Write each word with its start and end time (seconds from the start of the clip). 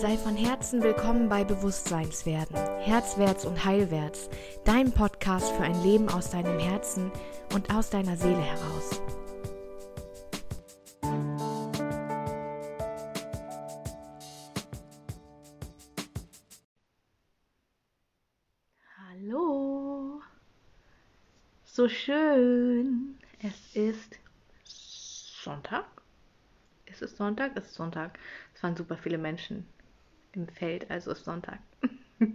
Sei 0.00 0.16
von 0.16 0.36
Herzen 0.36 0.80
willkommen 0.80 1.28
bei 1.28 1.42
Bewusstseinswerden, 1.42 2.54
Herzwärts 2.54 3.44
und 3.44 3.64
Heilwärts, 3.64 4.30
dein 4.64 4.92
Podcast 4.92 5.50
für 5.50 5.64
ein 5.64 5.82
Leben 5.82 6.08
aus 6.08 6.30
deinem 6.30 6.60
Herzen 6.60 7.10
und 7.52 7.74
aus 7.74 7.90
deiner 7.90 8.16
Seele 8.16 8.40
heraus. 8.40 9.02
Hallo, 19.10 20.22
so 21.64 21.88
schön. 21.88 23.18
Es 23.42 23.74
ist 23.74 24.16
Sonntag. 24.62 25.86
Ist 26.86 27.02
es 27.02 27.16
Sonntag? 27.16 27.56
Es 27.56 27.66
ist 27.66 27.74
Sonntag. 27.74 28.16
Es 28.54 28.62
waren 28.62 28.76
super 28.76 28.96
viele 28.96 29.18
Menschen 29.18 29.66
im 30.32 30.48
Feld, 30.48 30.90
also 30.90 31.10
ist 31.12 31.24
Sonntag. 31.24 31.58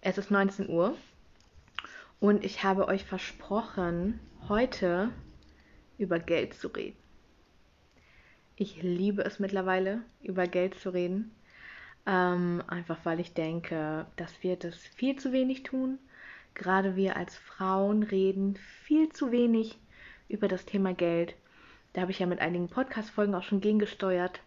es 0.00 0.18
ist 0.18 0.30
19 0.30 0.68
Uhr 0.68 0.96
und 2.20 2.44
ich 2.44 2.64
habe 2.64 2.88
euch 2.88 3.04
versprochen, 3.04 4.20
heute 4.48 5.10
über 5.98 6.18
Geld 6.18 6.54
zu 6.54 6.68
reden. 6.68 6.96
Ich 8.56 8.82
liebe 8.82 9.22
es 9.22 9.38
mittlerweile, 9.38 10.02
über 10.22 10.46
Geld 10.46 10.74
zu 10.74 10.90
reden. 10.90 11.30
Ähm, 12.06 12.62
einfach 12.66 12.98
weil 13.04 13.20
ich 13.20 13.34
denke, 13.34 14.06
dass 14.16 14.42
wir 14.42 14.56
das 14.56 14.76
viel 14.76 15.16
zu 15.16 15.32
wenig 15.32 15.62
tun. 15.62 15.98
Gerade 16.54 16.96
wir 16.96 17.16
als 17.16 17.36
Frauen 17.36 18.02
reden 18.02 18.56
viel 18.84 19.10
zu 19.10 19.30
wenig 19.30 19.78
über 20.28 20.48
das 20.48 20.64
Thema 20.64 20.92
Geld. 20.94 21.34
Da 21.92 22.00
habe 22.00 22.10
ich 22.10 22.18
ja 22.18 22.26
mit 22.26 22.40
einigen 22.40 22.68
Podcast-Folgen 22.68 23.34
auch 23.34 23.42
schon 23.42 23.60
gegengesteuert. 23.60 24.40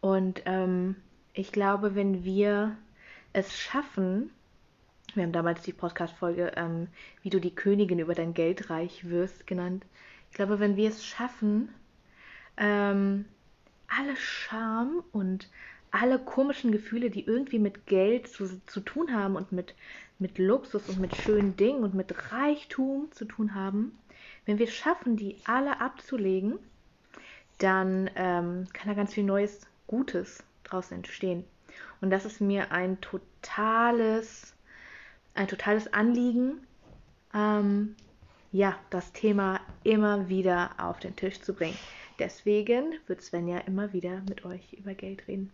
Und 0.00 0.42
ähm, 0.44 0.96
ich 1.34 1.52
glaube, 1.52 1.94
wenn 1.94 2.24
wir 2.24 2.76
es 3.32 3.58
schaffen, 3.58 4.30
wir 5.14 5.22
haben 5.22 5.32
damals 5.32 5.62
die 5.62 5.72
Podcast-Folge, 5.72 6.52
ähm, 6.56 6.88
wie 7.22 7.30
du 7.30 7.40
die 7.40 7.54
Königin 7.54 7.98
über 7.98 8.14
dein 8.14 8.34
Geld 8.34 8.70
reich 8.70 9.08
wirst, 9.08 9.46
genannt. 9.46 9.84
Ich 10.30 10.36
glaube, 10.36 10.60
wenn 10.60 10.76
wir 10.76 10.88
es 10.88 11.04
schaffen, 11.04 11.70
ähm, 12.56 13.24
alle 13.88 14.16
Scham 14.16 15.02
und 15.12 15.48
alle 15.90 16.18
komischen 16.18 16.72
Gefühle, 16.72 17.10
die 17.10 17.24
irgendwie 17.24 17.58
mit 17.58 17.86
Geld 17.86 18.28
zu, 18.28 18.60
zu 18.66 18.80
tun 18.80 19.14
haben 19.14 19.36
und 19.36 19.52
mit, 19.52 19.74
mit 20.18 20.38
Luxus 20.38 20.88
und 20.88 20.98
mit 20.98 21.14
schönen 21.16 21.56
Dingen 21.56 21.82
und 21.82 21.94
mit 21.94 22.32
Reichtum 22.32 23.10
zu 23.12 23.26
tun 23.26 23.54
haben, 23.54 23.98
wenn 24.46 24.58
wir 24.58 24.66
es 24.66 24.74
schaffen, 24.74 25.16
die 25.16 25.36
alle 25.44 25.80
abzulegen, 25.80 26.58
dann 27.58 28.10
ähm, 28.16 28.66
kann 28.72 28.88
da 28.88 28.94
ganz 28.94 29.14
viel 29.14 29.24
Neues, 29.24 29.60
Gutes 29.86 30.42
daraus 30.72 30.90
entstehen. 30.90 31.44
Und 32.00 32.10
das 32.10 32.24
ist 32.24 32.40
mir 32.40 32.72
ein 32.72 33.00
totales, 33.00 34.54
ein 35.34 35.48
totales 35.48 35.92
Anliegen, 35.92 36.66
ähm, 37.34 37.94
ja, 38.50 38.76
das 38.90 39.12
Thema 39.12 39.60
immer 39.84 40.28
wieder 40.28 40.70
auf 40.78 40.98
den 40.98 41.16
Tisch 41.16 41.40
zu 41.40 41.54
bringen. 41.54 41.78
Deswegen 42.18 42.94
wird 43.06 43.22
Svenja 43.22 43.58
immer 43.58 43.92
wieder 43.92 44.20
mit 44.28 44.44
euch 44.44 44.74
über 44.74 44.94
Geld 44.94 45.26
reden. 45.26 45.50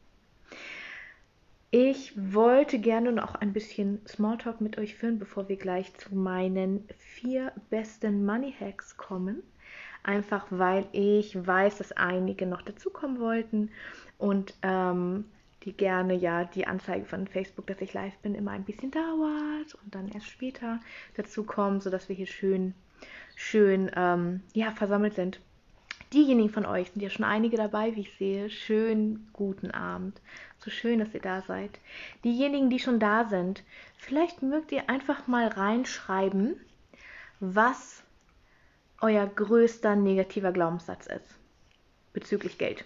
Ich 1.71 2.15
wollte 2.17 2.79
gerne 2.79 3.13
noch 3.13 3.35
ein 3.35 3.53
bisschen 3.53 4.01
Smalltalk 4.07 4.61
mit 4.61 4.79
euch 4.79 4.95
führen, 4.95 5.19
bevor 5.19 5.49
wir 5.49 5.57
gleich 5.57 5.95
zu 5.95 6.15
meinen 6.15 6.89
vier 6.97 7.53
besten 7.69 8.25
Money 8.25 8.55
Hacks 8.59 8.97
kommen. 8.97 9.43
Einfach 10.03 10.47
weil 10.49 10.87
ich 10.93 11.47
weiß, 11.47 11.79
dass 11.79 11.93
einige 11.93 12.47
noch 12.47 12.63
dazukommen 12.63 13.21
wollten 13.21 13.71
und 14.19 14.55
ähm, 14.63 15.25
die 15.65 15.73
gerne 15.73 16.15
ja 16.15 16.45
die 16.45 16.67
Anzeige 16.67 17.05
von 17.05 17.27
Facebook, 17.27 17.67
dass 17.67 17.81
ich 17.81 17.95
live 17.95 18.17
bin, 18.19 18.35
immer 18.35 18.53
ein 18.53 18.65
bisschen 18.65 18.91
dauert 18.91 19.75
und 19.83 19.95
dann 19.95 20.09
erst 20.09 20.27
später 20.27 20.81
dazukommen, 21.17 21.81
sodass 21.81 22.09
wir 22.09 22.17
hier 22.17 22.27
schön, 22.27 22.75
schön 23.37 23.91
ähm, 23.97 24.43
ja, 24.53 24.73
versammelt 24.73 25.15
sind. 25.15 25.41
Diejenigen 26.13 26.49
von 26.49 26.65
euch 26.65 26.91
sind 26.91 27.03
ja 27.03 27.11
schon 27.11 27.25
einige 27.25 27.57
dabei, 27.57 27.95
wie 27.95 28.01
ich 28.01 28.17
sehe. 28.17 28.49
Schönen 28.49 29.29
guten 29.35 29.71
Abend. 29.71 30.21
So 30.59 30.71
schön, 30.71 31.01
dass 31.01 31.13
ihr 31.13 31.21
da 31.21 31.43
seid. 31.43 31.79
Diejenigen, 32.25 32.71
die 32.71 32.79
schon 32.79 32.99
da 32.99 33.27
sind, 33.27 33.63
vielleicht 33.99 34.43
mögt 34.43 34.73
ihr 34.73 34.89
einfach 34.89 35.27
mal 35.27 35.49
reinschreiben, 35.49 36.57
was 37.41 38.03
euer 39.01 39.27
größter 39.27 39.97
negativer 39.97 40.53
Glaubenssatz 40.53 41.07
ist 41.07 41.39
bezüglich 42.15 42.59
Geld. 42.59 42.85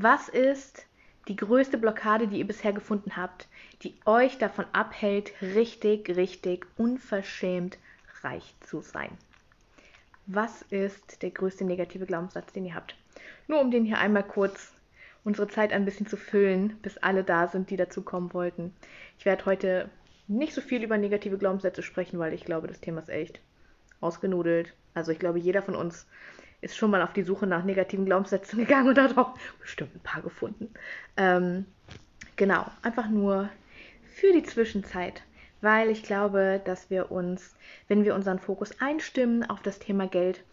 Was 0.00 0.28
ist 0.28 0.86
die 1.26 1.36
größte 1.36 1.76
Blockade, 1.76 2.28
die 2.28 2.38
ihr 2.38 2.46
bisher 2.46 2.72
gefunden 2.72 3.16
habt, 3.16 3.48
die 3.82 3.94
euch 4.06 4.38
davon 4.38 4.64
abhält, 4.72 5.32
richtig, 5.42 6.08
richtig 6.10 6.66
unverschämt 6.76 7.78
reich 8.22 8.54
zu 8.60 8.80
sein? 8.80 9.10
was 10.28 10.60
ist 10.68 11.22
der 11.22 11.30
größte 11.30 11.64
negative 11.64 12.04
Glaubenssatz, 12.04 12.52
den 12.52 12.66
ihr 12.66 12.74
habt? 12.74 12.94
Nur 13.48 13.60
um 13.60 13.70
den 13.70 13.86
hier 13.86 13.98
einmal 13.98 14.22
kurz 14.22 14.72
unsere 15.24 15.48
Zeit 15.48 15.72
ein 15.72 15.86
bisschen 15.86 16.06
zu 16.06 16.18
füllen, 16.18 16.76
bis 16.82 16.98
alle 16.98 17.24
da 17.24 17.48
sind, 17.48 17.70
die 17.70 17.76
dazu 17.76 18.02
kommen 18.02 18.34
wollten. 18.34 18.74
Ich 19.18 19.24
werde 19.24 19.46
heute 19.46 19.90
nicht 20.26 20.52
so 20.52 20.60
viel 20.60 20.84
über 20.84 20.98
negative 20.98 21.38
Glaubenssätze 21.38 21.82
sprechen, 21.82 22.18
weil 22.18 22.34
ich 22.34 22.44
glaube, 22.44 22.66
das 22.66 22.80
Thema 22.80 23.00
ist 23.00 23.08
echt 23.08 23.40
ausgenudelt. 24.02 24.74
Also 24.92 25.12
ich 25.12 25.18
glaube, 25.18 25.38
jeder 25.38 25.62
von 25.62 25.74
uns 25.74 26.06
ist 26.60 26.76
schon 26.76 26.90
mal 26.90 27.02
auf 27.02 27.12
die 27.12 27.22
Suche 27.22 27.46
nach 27.46 27.64
negativen 27.64 28.04
Glaubenssätzen 28.04 28.58
gegangen 28.58 28.88
und 28.88 28.98
hat 28.98 29.16
auch 29.16 29.34
bestimmt 29.60 29.94
ein 29.94 30.00
paar 30.00 30.22
gefunden. 30.22 30.70
Ähm, 31.16 31.66
genau, 32.36 32.66
einfach 32.82 33.08
nur 33.08 33.48
für 34.14 34.32
die 34.32 34.42
Zwischenzeit 34.42 35.22
weil 35.60 35.90
ich 35.90 36.02
glaube, 36.02 36.60
dass 36.64 36.90
wir 36.90 37.10
uns, 37.10 37.54
wenn 37.88 38.04
wir 38.04 38.14
unseren 38.14 38.38
Fokus 38.38 38.80
einstimmen 38.80 39.48
auf 39.48 39.60
das 39.60 39.78
Thema 39.78 40.06
Geld 40.06 40.44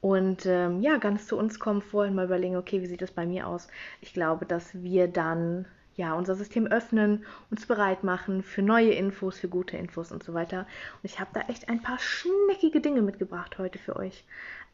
und 0.00 0.46
ähm, 0.46 0.80
ja, 0.80 0.96
ganz 0.98 1.26
zu 1.26 1.36
uns 1.36 1.58
kommen, 1.58 1.82
vorhin 1.82 2.14
mal 2.14 2.26
überlegen, 2.26 2.56
okay, 2.56 2.80
wie 2.82 2.86
sieht 2.86 3.02
das 3.02 3.12
bei 3.12 3.26
mir 3.26 3.46
aus? 3.46 3.68
Ich 4.00 4.12
glaube, 4.12 4.46
dass 4.46 4.82
wir 4.82 5.08
dann 5.08 5.66
ja 5.94 6.14
unser 6.14 6.34
System 6.34 6.66
öffnen, 6.66 7.24
uns 7.50 7.66
bereit 7.66 8.02
machen 8.02 8.42
für 8.42 8.62
neue 8.62 8.92
Infos, 8.92 9.38
für 9.38 9.48
gute 9.48 9.76
Infos 9.76 10.10
und 10.10 10.24
so 10.24 10.34
weiter. 10.34 10.60
Und 10.60 11.04
ich 11.04 11.20
habe 11.20 11.30
da 11.34 11.42
echt 11.42 11.68
ein 11.68 11.82
paar 11.82 11.98
schneckige 11.98 12.80
Dinge 12.80 13.02
mitgebracht 13.02 13.58
heute 13.58 13.78
für 13.78 13.96
euch. 13.96 14.24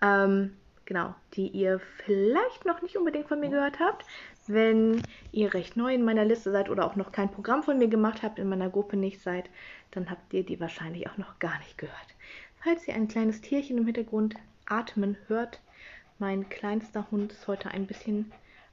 Ähm, 0.00 0.56
genau, 0.88 1.14
die 1.34 1.48
ihr 1.48 1.80
vielleicht 2.06 2.64
noch 2.64 2.80
nicht 2.80 2.96
unbedingt 2.96 3.28
von 3.28 3.38
mir 3.38 3.50
gehört 3.50 3.78
habt. 3.78 4.06
Wenn 4.46 5.02
ihr 5.32 5.52
recht 5.52 5.76
neu 5.76 5.94
in 5.94 6.02
meiner 6.02 6.24
Liste 6.24 6.50
seid 6.50 6.70
oder 6.70 6.86
auch 6.86 6.96
noch 6.96 7.12
kein 7.12 7.30
Programm 7.30 7.62
von 7.62 7.78
mir 7.78 7.88
gemacht 7.88 8.22
habt, 8.22 8.38
in 8.38 8.48
meiner 8.48 8.70
Gruppe 8.70 8.96
nicht 8.96 9.20
seid, 9.20 9.50
dann 9.90 10.10
habt 10.10 10.32
ihr 10.32 10.44
die 10.44 10.58
wahrscheinlich 10.58 11.06
auch 11.06 11.18
noch 11.18 11.38
gar 11.40 11.58
nicht 11.58 11.76
gehört. 11.76 12.14
Falls 12.64 12.88
ihr 12.88 12.94
ein 12.94 13.06
kleines 13.06 13.42
Tierchen 13.42 13.76
im 13.76 13.84
Hintergrund 13.84 14.36
atmen 14.64 15.18
hört, 15.26 15.60
mein 16.18 16.48
kleinster 16.48 17.06
Hund 17.10 17.32
ist 17.32 17.46
heute 17.46 17.70
ein 17.70 17.86
bisschen 17.86 18.32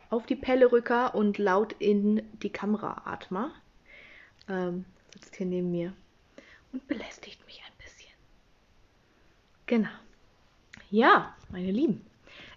auf 0.10 0.26
die 0.26 0.38
Pellerücker 0.38 1.16
und 1.16 1.38
laut 1.38 1.74
in 1.80 2.24
die 2.42 2.50
Kamera 2.50 3.02
atmer. 3.04 3.52
Ähm, 4.48 4.86
sitzt 5.14 5.36
hier 5.36 5.48
neben 5.48 5.70
mir 5.70 5.92
und 6.72 6.88
belästigt 6.88 7.46
mich 7.46 7.62
ein 7.68 7.74
bisschen. 7.78 8.14
Genau. 9.66 10.05
Ja, 10.92 11.34
meine 11.50 11.72
Lieben. 11.72 12.06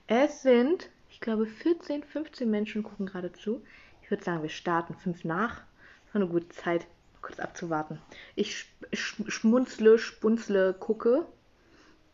Es 0.06 0.42
sind, 0.42 0.90
ich 1.10 1.20
glaube, 1.20 1.46
14, 1.46 2.02
15 2.02 2.50
Menschen 2.50 2.82
gucken 2.82 3.06
gerade 3.06 3.32
zu. 3.32 3.62
Ich 4.02 4.10
würde 4.10 4.24
sagen, 4.24 4.42
wir 4.42 4.50
starten 4.50 4.94
fünf 4.94 5.24
nach. 5.24 5.62
Das 6.04 6.14
war 6.14 6.22
eine 6.22 6.30
gute 6.30 6.48
Zeit 6.50 6.86
kurz 7.22 7.40
abzuwarten. 7.40 7.98
Ich 8.34 8.66
schmunzle, 8.92 9.98
spunzle, 9.98 10.74
gucke 10.74 11.26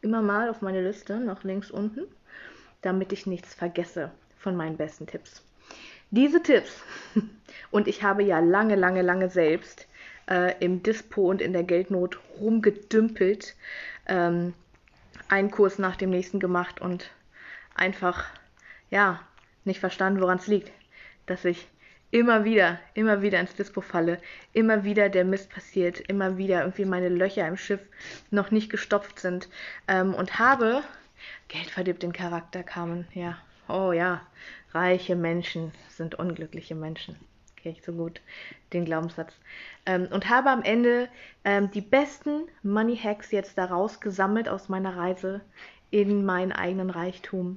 immer 0.03 0.23
mal 0.23 0.49
auf 0.49 0.63
meine 0.63 0.83
Liste 0.83 1.19
nach 1.19 1.45
links 1.45 1.71
unten, 1.71 2.03
damit 2.83 3.13
ich 3.13 3.27
nichts 3.27 3.55
vergesse 3.55 4.11
von 4.39 4.57
meinen 4.57 4.77
besten 4.77 5.07
Tipps. 5.07 5.43
Diese 6.11 6.43
Tipps, 6.43 6.83
und 7.71 7.89
ich 7.89 8.03
habe 8.03 8.23
ja 8.23 8.39
lange, 8.39 8.77
lange, 8.77 9.03
lange 9.03 9.31
selbst 9.31 9.89
äh, 10.29 10.55
im 10.65 10.83
Dispo 10.83 11.29
und 11.31 11.43
in 11.43 11.53
der 11.53 11.65
Geldnot 11.65 12.19
rumgedümpelt, 12.39 13.57
ähm, 14.07 14.55
einen 15.35 15.51
Kurs 15.51 15.79
nach 15.81 15.97
dem 15.97 16.11
nächsten 16.11 16.39
gemacht 16.39 16.81
und 16.81 17.11
einfach, 17.75 18.27
ja, 18.89 19.21
nicht 19.65 19.81
verstanden, 19.81 20.21
woran 20.21 20.39
es 20.39 20.47
liegt, 20.47 20.71
dass 21.27 21.45
ich 21.45 21.67
immer 22.13 22.45
wieder, 22.45 22.79
immer 22.95 23.21
wieder 23.21 23.41
ins 23.41 23.57
Dispo 23.57 23.81
falle, 23.81 24.21
immer 24.53 24.85
wieder 24.85 25.09
der 25.09 25.25
Mist 25.25 25.51
passiert, 25.51 25.99
immer 25.99 26.39
wieder 26.39 26.61
irgendwie 26.61 26.85
meine 26.85 27.09
Löcher 27.09 27.49
im 27.49 27.57
Schiff 27.57 27.81
noch 28.31 28.53
nicht 28.53 28.71
gestopft 28.71 29.19
sind 29.19 29.49
ähm, 29.89 30.15
und 30.15 30.39
habe 30.39 30.85
Geld 31.49 31.69
verdirbt 31.69 32.05
den 32.05 32.13
Charakter 32.13 32.63
kamen, 32.63 33.09
ja, 33.13 33.37
oh 33.69 33.91
ja, 33.91 34.25
reiche 34.73 35.17
Menschen 35.17 35.73
sind 35.89 36.15
unglückliche 36.15 36.77
Menschen. 36.77 37.17
Kenne 37.65 37.77
ich 37.79 37.83
so 37.83 37.93
gut 37.93 38.21
den 38.75 38.85
Glaubenssatz. 38.85 39.33
Ähm, 39.87 40.07
und 40.11 40.29
habe 40.29 40.51
am 40.51 40.63
Ende 40.63 41.09
ähm, 41.45 41.71
die 41.71 41.81
besten 41.81 42.43
Money 42.63 42.95
Hacks 42.95 43.31
jetzt 43.31 43.57
daraus 43.57 44.01
gesammelt 44.01 44.51
aus 44.51 44.69
meiner 44.69 44.99
Reise 44.99 45.41
in 45.91 46.27
meinen 46.27 46.53
eigenen 46.53 46.91
Reichtum 46.91 47.57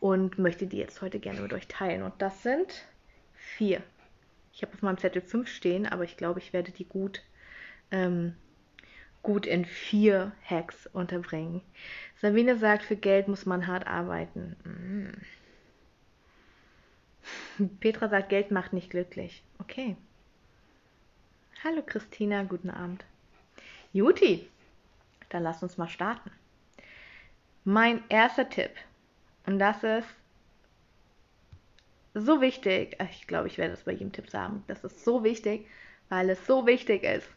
und 0.00 0.38
möchte 0.38 0.66
die 0.66 0.76
jetzt 0.76 1.00
heute 1.00 1.18
gerne 1.18 1.40
mit 1.40 1.54
euch 1.54 1.66
teilen. 1.66 2.02
Und 2.02 2.12
das 2.18 2.42
sind 2.42 2.84
vier. 3.32 3.82
Ich 4.52 4.60
habe 4.60 4.74
auf 4.74 4.82
meinem 4.82 4.98
Zettel 4.98 5.22
fünf 5.22 5.48
stehen, 5.48 5.86
aber 5.86 6.04
ich 6.04 6.18
glaube, 6.18 6.40
ich 6.40 6.52
werde 6.52 6.70
die 6.70 6.84
gut, 6.84 7.22
ähm, 7.90 8.34
gut 9.22 9.46
in 9.46 9.64
vier 9.64 10.32
Hacks 10.44 10.86
unterbringen. 10.92 11.62
Sabine 12.20 12.58
sagt, 12.58 12.82
für 12.82 12.96
Geld 12.96 13.28
muss 13.28 13.46
man 13.46 13.66
hart 13.66 13.86
arbeiten. 13.86 14.56
Mm. 14.64 15.37
Petra 17.80 18.08
sagt, 18.08 18.28
Geld 18.28 18.50
macht 18.50 18.72
nicht 18.72 18.90
glücklich. 18.90 19.42
Okay. 19.58 19.96
Hallo 21.64 21.82
Christina, 21.84 22.44
guten 22.44 22.70
Abend. 22.70 23.04
Juti, 23.92 24.48
dann 25.30 25.42
lass 25.42 25.62
uns 25.62 25.76
mal 25.76 25.88
starten. 25.88 26.30
Mein 27.64 28.02
erster 28.08 28.48
Tipp, 28.48 28.70
und 29.46 29.58
das 29.58 29.82
ist 29.82 30.08
so 32.14 32.40
wichtig, 32.40 32.96
ich 33.10 33.26
glaube, 33.26 33.48
ich 33.48 33.58
werde 33.58 33.74
es 33.74 33.82
bei 33.82 33.92
jedem 33.92 34.12
Tipp 34.12 34.30
sagen, 34.30 34.64
das 34.68 34.84
ist 34.84 35.04
so 35.04 35.24
wichtig, 35.24 35.66
weil 36.08 36.30
es 36.30 36.46
so 36.46 36.66
wichtig 36.66 37.02
ist. 37.02 37.28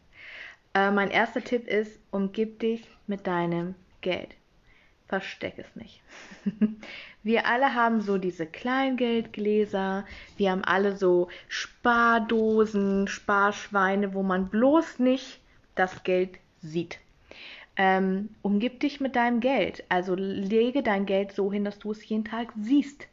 Äh, 0.74 0.90
mein 0.90 1.10
erster 1.10 1.42
Tipp 1.42 1.66
ist, 1.66 2.00
umgib 2.10 2.60
dich 2.60 2.88
mit 3.06 3.26
deinem 3.26 3.74
Geld. 4.00 4.34
Versteck 5.08 5.54
es 5.58 5.76
nicht. 5.76 6.00
Wir 7.22 7.46
alle 7.46 7.74
haben 7.74 8.00
so 8.00 8.18
diese 8.18 8.46
Kleingeldgläser, 8.46 10.04
wir 10.36 10.50
haben 10.50 10.64
alle 10.64 10.96
so 10.96 11.28
Spardosen, 11.46 13.06
Sparschweine, 13.06 14.12
wo 14.12 14.24
man 14.24 14.48
bloß 14.48 14.98
nicht 14.98 15.40
das 15.76 16.02
Geld 16.02 16.38
sieht. 16.62 16.98
Ähm, 17.76 18.28
umgib 18.42 18.80
dich 18.80 19.00
mit 19.00 19.16
deinem 19.16 19.40
Geld. 19.40 19.84
Also 19.88 20.14
lege 20.14 20.82
dein 20.82 21.06
Geld 21.06 21.32
so 21.32 21.52
hin, 21.52 21.64
dass 21.64 21.78
du 21.78 21.92
es 21.92 22.06
jeden 22.06 22.24
Tag 22.24 22.52
siehst. 22.60 23.06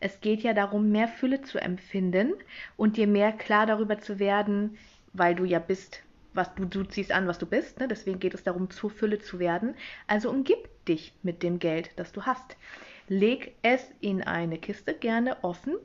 Es 0.00 0.20
geht 0.20 0.42
ja 0.42 0.54
darum, 0.54 0.90
mehr 0.90 1.08
Fülle 1.08 1.42
zu 1.42 1.58
empfinden 1.58 2.32
und 2.76 2.96
dir 2.96 3.06
mehr 3.06 3.32
klar 3.32 3.66
darüber 3.66 4.00
zu 4.00 4.18
werden, 4.18 4.78
weil 5.12 5.34
du 5.34 5.44
ja 5.44 5.58
bist, 5.58 6.02
was 6.34 6.54
du, 6.54 6.64
du 6.64 6.84
ziehst 6.84 7.12
an, 7.12 7.26
was 7.26 7.38
du 7.38 7.46
bist. 7.46 7.80
Ne? 7.80 7.88
Deswegen 7.88 8.20
geht 8.20 8.34
es 8.34 8.42
darum, 8.42 8.70
zur 8.70 8.90
Fülle 8.90 9.18
zu 9.18 9.38
werden. 9.38 9.74
Also 10.06 10.30
umgib 10.30 10.68
dich 10.88 11.12
mit 11.22 11.42
dem 11.42 11.58
Geld, 11.58 11.90
das 11.96 12.12
du 12.12 12.22
hast. 12.22 12.56
Leg 13.08 13.54
es 13.62 13.88
in 14.00 14.22
eine 14.22 14.58
Kiste, 14.58 14.94
gerne 14.94 15.42
offen, 15.42 15.76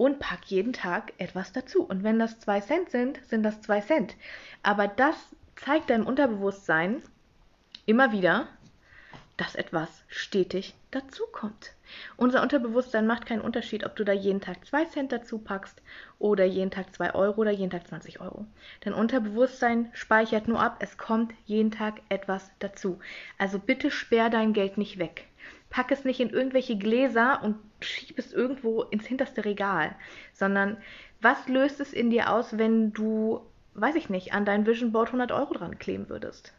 und 0.00 0.18
pack 0.18 0.46
jeden 0.46 0.72
Tag 0.72 1.12
etwas 1.18 1.52
dazu. 1.52 1.82
Und 1.82 2.02
wenn 2.04 2.18
das 2.18 2.40
zwei 2.40 2.60
Cent 2.60 2.88
sind, 2.88 3.20
sind 3.28 3.42
das 3.42 3.60
zwei 3.60 3.82
Cent. 3.82 4.16
Aber 4.62 4.88
das 4.88 5.14
zeigt 5.56 5.90
deinem 5.90 6.06
Unterbewusstsein 6.06 7.02
immer 7.84 8.10
wieder, 8.10 8.48
dass 9.36 9.56
etwas 9.56 9.90
stetig 10.08 10.74
dazukommt. 10.90 11.74
Unser 12.16 12.42
Unterbewusstsein 12.42 13.06
macht 13.06 13.26
keinen 13.26 13.40
Unterschied, 13.40 13.84
ob 13.84 13.96
du 13.96 14.04
da 14.04 14.12
jeden 14.12 14.40
Tag 14.40 14.64
2 14.64 14.84
Cent 14.86 15.12
dazu 15.12 15.38
packst 15.38 15.82
oder 16.18 16.44
jeden 16.44 16.70
Tag 16.70 16.94
2 16.94 17.14
Euro 17.14 17.40
oder 17.40 17.50
jeden 17.50 17.70
Tag 17.70 17.86
20 17.86 18.20
Euro. 18.20 18.46
Dein 18.80 18.94
Unterbewusstsein 18.94 19.90
speichert 19.92 20.48
nur 20.48 20.60
ab, 20.60 20.76
es 20.80 20.98
kommt 20.98 21.32
jeden 21.44 21.70
Tag 21.70 22.00
etwas 22.08 22.50
dazu. 22.58 22.98
Also 23.38 23.58
bitte 23.58 23.90
sperr 23.90 24.30
dein 24.30 24.52
Geld 24.52 24.78
nicht 24.78 24.98
weg. 24.98 25.26
Pack 25.70 25.92
es 25.92 26.04
nicht 26.04 26.20
in 26.20 26.30
irgendwelche 26.30 26.76
Gläser 26.76 27.42
und 27.42 27.56
schieb 27.80 28.18
es 28.18 28.32
irgendwo 28.32 28.82
ins 28.82 29.06
hinterste 29.06 29.44
Regal, 29.44 29.94
sondern 30.32 30.76
was 31.20 31.48
löst 31.48 31.80
es 31.80 31.92
in 31.92 32.10
dir 32.10 32.30
aus, 32.32 32.58
wenn 32.58 32.92
du, 32.92 33.40
weiß 33.74 33.94
ich 33.94 34.10
nicht, 34.10 34.32
an 34.32 34.44
dein 34.44 34.66
Vision 34.66 34.92
Board 34.92 35.08
100 35.08 35.32
Euro 35.32 35.54
dran 35.54 35.78
kleben 35.78 36.08
würdest? 36.08 36.52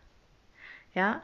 Ja, 0.94 1.22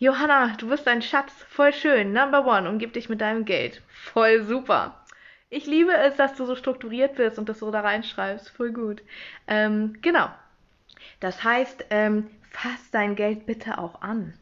Johanna, 0.00 0.54
du 0.58 0.68
bist 0.68 0.86
ein 0.86 1.02
Schatz. 1.02 1.32
Voll 1.48 1.72
schön. 1.72 2.12
Number 2.12 2.46
one. 2.46 2.68
Umgib 2.68 2.92
dich 2.92 3.08
mit 3.08 3.20
deinem 3.20 3.44
Geld. 3.44 3.82
Voll 3.88 4.44
super. 4.44 5.04
Ich 5.50 5.66
liebe 5.66 5.92
es, 5.92 6.14
dass 6.14 6.34
du 6.34 6.46
so 6.46 6.54
strukturiert 6.54 7.16
bist 7.16 7.36
und 7.36 7.48
das 7.48 7.58
so 7.58 7.72
da 7.72 7.80
reinschreibst. 7.80 8.48
Voll 8.50 8.72
gut. 8.72 9.02
Ähm, 9.48 9.98
genau. 10.00 10.28
Das 11.18 11.42
heißt, 11.42 11.86
ähm, 11.90 12.30
fass 12.48 12.92
dein 12.92 13.16
Geld 13.16 13.44
bitte 13.46 13.78
auch 13.78 14.00
an. 14.00 14.34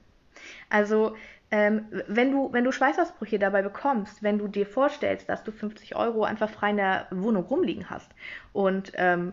Also, 0.69 1.17
ähm, 1.50 1.87
wenn, 2.06 2.32
du, 2.32 2.53
wenn 2.53 2.64
du 2.64 2.73
Schweißausbrüche 2.73 3.38
dabei 3.38 3.62
bekommst, 3.62 4.23
wenn 4.23 4.37
du 4.37 4.49
dir 4.49 4.67
vorstellst, 4.67 5.26
dass 5.31 5.43
du 5.43 5.53
50 5.53 5.97
Euro 5.97 6.25
einfach 6.25 6.50
frei 6.50 6.70
in 6.70 6.76
der 6.76 7.06
Wohnung 7.11 7.44
rumliegen 7.44 7.88
hast 7.88 8.11
und 8.53 8.93
ähm, 8.97 9.32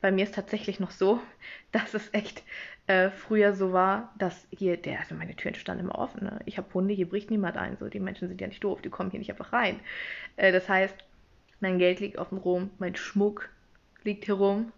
bei 0.00 0.10
mir 0.12 0.24
ist 0.24 0.34
tatsächlich 0.34 0.80
noch 0.80 0.90
so, 0.90 1.20
dass 1.72 1.94
es 1.94 2.12
echt 2.12 2.42
äh, 2.86 3.10
früher 3.10 3.52
so 3.52 3.72
war, 3.72 4.12
dass 4.18 4.46
hier, 4.50 4.76
der, 4.76 5.00
also 5.00 5.14
meine 5.14 5.34
Türen 5.34 5.54
standen 5.54 5.84
immer 5.84 5.98
offen. 5.98 6.24
Ne? 6.24 6.40
Ich 6.44 6.56
habe 6.56 6.72
Hunde, 6.72 6.94
hier 6.94 7.08
bricht 7.08 7.30
niemand 7.30 7.56
ein. 7.56 7.76
So, 7.76 7.88
die 7.88 8.00
Menschen 8.00 8.28
sind 8.28 8.40
ja 8.40 8.46
nicht 8.46 8.62
doof, 8.62 8.80
die 8.82 8.90
kommen 8.90 9.10
hier 9.10 9.18
nicht 9.18 9.30
einfach 9.30 9.52
rein. 9.52 9.80
Äh, 10.36 10.52
das 10.52 10.68
heißt, 10.68 10.94
mein 11.60 11.78
Geld 11.78 12.00
liegt 12.00 12.18
dem 12.18 12.38
Rum, 12.38 12.70
mein 12.78 12.94
Schmuck 12.96 13.48
liegt 14.04 14.26
hier 14.26 14.34
rum 14.34 14.72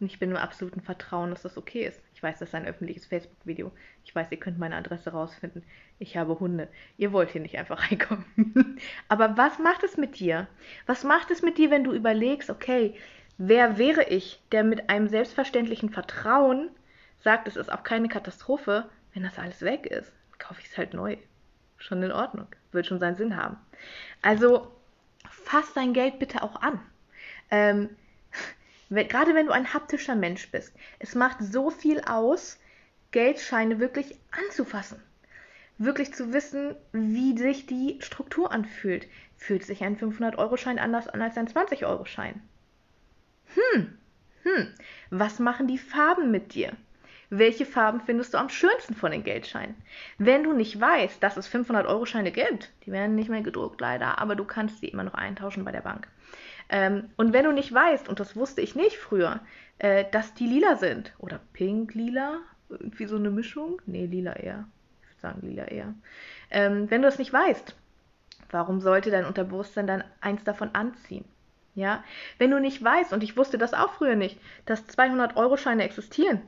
und 0.00 0.06
ich 0.06 0.18
bin 0.18 0.30
im 0.30 0.36
absoluten 0.36 0.80
Vertrauen, 0.80 1.30
dass 1.30 1.42
das 1.42 1.56
okay 1.56 1.86
ist. 1.86 2.00
Ich 2.14 2.22
weiß, 2.22 2.38
das 2.38 2.48
ist 2.48 2.54
ein 2.54 2.66
öffentliches 2.66 3.06
Facebook-Video. 3.06 3.70
Ich 4.04 4.14
weiß, 4.14 4.26
ihr 4.30 4.38
könnt 4.38 4.58
meine 4.58 4.76
Adresse 4.76 5.12
rausfinden. 5.12 5.62
Ich 5.98 6.16
habe 6.16 6.38
Hunde. 6.40 6.68
Ihr 6.98 7.12
wollt 7.12 7.30
hier 7.30 7.40
nicht 7.40 7.56
einfach 7.56 7.80
reinkommen. 7.90 8.78
Aber 9.08 9.36
was 9.36 9.58
macht 9.58 9.84
es 9.84 9.96
mit 9.96 10.18
dir? 10.18 10.48
Was 10.86 11.04
macht 11.04 11.30
es 11.30 11.42
mit 11.42 11.56
dir, 11.56 11.70
wenn 11.70 11.84
du 11.84 11.92
überlegst, 11.92 12.50
okay, 12.50 12.94
wer 13.38 13.78
wäre 13.78 14.04
ich, 14.04 14.42
der 14.52 14.64
mit 14.64 14.90
einem 14.90 15.08
selbstverständlichen 15.08 15.90
Vertrauen 15.90 16.68
sagt, 17.24 17.48
es 17.48 17.56
ist 17.56 17.72
auch 17.72 17.82
keine 17.82 18.08
Katastrophe, 18.08 18.88
wenn 19.14 19.24
das 19.24 19.38
alles 19.38 19.62
weg 19.62 19.86
ist, 19.86 20.12
kaufe 20.38 20.60
ich 20.60 20.68
es 20.68 20.78
halt 20.78 20.94
neu. 20.94 21.16
Schon 21.78 22.02
in 22.02 22.12
Ordnung. 22.12 22.46
Wird 22.70 22.86
schon 22.86 23.00
seinen 23.00 23.16
Sinn 23.16 23.36
haben. 23.36 23.56
Also 24.22 24.70
fass 25.28 25.72
dein 25.74 25.92
Geld 25.94 26.18
bitte 26.18 26.42
auch 26.42 26.60
an. 26.60 26.80
Ähm, 27.50 27.90
gerade 28.90 29.34
wenn 29.34 29.46
du 29.46 29.52
ein 29.52 29.74
haptischer 29.74 30.14
Mensch 30.14 30.50
bist, 30.50 30.74
es 30.98 31.14
macht 31.14 31.38
so 31.40 31.70
viel 31.70 32.00
aus, 32.02 32.60
Geldscheine 33.10 33.80
wirklich 33.80 34.18
anzufassen. 34.30 35.02
Wirklich 35.78 36.14
zu 36.14 36.32
wissen, 36.32 36.76
wie 36.92 37.36
sich 37.36 37.66
die 37.66 37.98
Struktur 38.00 38.52
anfühlt. 38.52 39.08
Fühlt 39.36 39.64
sich 39.64 39.82
ein 39.82 39.98
500-Euro-Schein 39.98 40.78
anders 40.78 41.08
an 41.08 41.22
als 41.22 41.36
ein 41.36 41.48
20-Euro-Schein? 41.48 42.40
Hm, 43.54 43.98
hm, 44.42 44.74
was 45.10 45.38
machen 45.38 45.66
die 45.66 45.78
Farben 45.78 46.30
mit 46.30 46.54
dir? 46.54 46.76
Welche 47.38 47.66
Farben 47.66 48.00
findest 48.00 48.34
du 48.34 48.38
am 48.38 48.48
schönsten 48.48 48.94
von 48.94 49.10
den 49.10 49.24
Geldscheinen. 49.24 49.74
Wenn 50.18 50.44
du 50.44 50.52
nicht 50.52 50.80
weißt, 50.80 51.22
dass 51.22 51.36
es 51.36 51.52
500-Euro-Scheine 51.52 52.32
gibt, 52.32 52.72
die 52.84 52.92
werden 52.92 53.14
nicht 53.14 53.28
mehr 53.28 53.42
gedruckt 53.42 53.80
leider, 53.80 54.18
aber 54.18 54.36
du 54.36 54.44
kannst 54.44 54.80
sie 54.80 54.88
immer 54.88 55.04
noch 55.04 55.14
eintauschen 55.14 55.64
bei 55.64 55.72
der 55.72 55.80
Bank. 55.80 56.08
Ähm, 56.68 57.10
und 57.16 57.32
wenn 57.32 57.44
du 57.44 57.52
nicht 57.52 57.72
weißt, 57.72 58.08
und 58.08 58.20
das 58.20 58.36
wusste 58.36 58.60
ich 58.60 58.74
nicht 58.74 58.96
früher, 58.96 59.40
äh, 59.78 60.04
dass 60.10 60.34
die 60.34 60.46
lila 60.46 60.76
sind, 60.76 61.12
oder 61.18 61.40
pink-lila, 61.52 62.40
irgendwie 62.68 63.06
so 63.06 63.16
eine 63.16 63.30
Mischung, 63.30 63.80
nee, 63.86 64.06
lila 64.06 64.34
eher, 64.34 64.66
ich 65.02 65.08
würde 65.08 65.20
sagen 65.20 65.46
lila 65.46 65.64
eher. 65.64 65.94
Ähm, 66.50 66.90
wenn 66.90 67.02
du 67.02 67.08
das 67.08 67.18
nicht 67.18 67.32
weißt, 67.32 67.76
warum 68.50 68.80
sollte 68.80 69.10
dein 69.10 69.26
Unterbewusstsein 69.26 69.86
dann 69.86 70.04
eins 70.20 70.44
davon 70.44 70.70
anziehen? 70.74 71.24
Ja, 71.74 72.04
wenn 72.38 72.52
du 72.52 72.60
nicht 72.60 72.82
weißt, 72.82 73.12
und 73.12 73.24
ich 73.24 73.36
wusste 73.36 73.58
das 73.58 73.74
auch 73.74 73.94
früher 73.94 74.14
nicht, 74.14 74.38
dass 74.64 74.88
200-Euro-Scheine 74.88 75.82
existieren, 75.82 76.40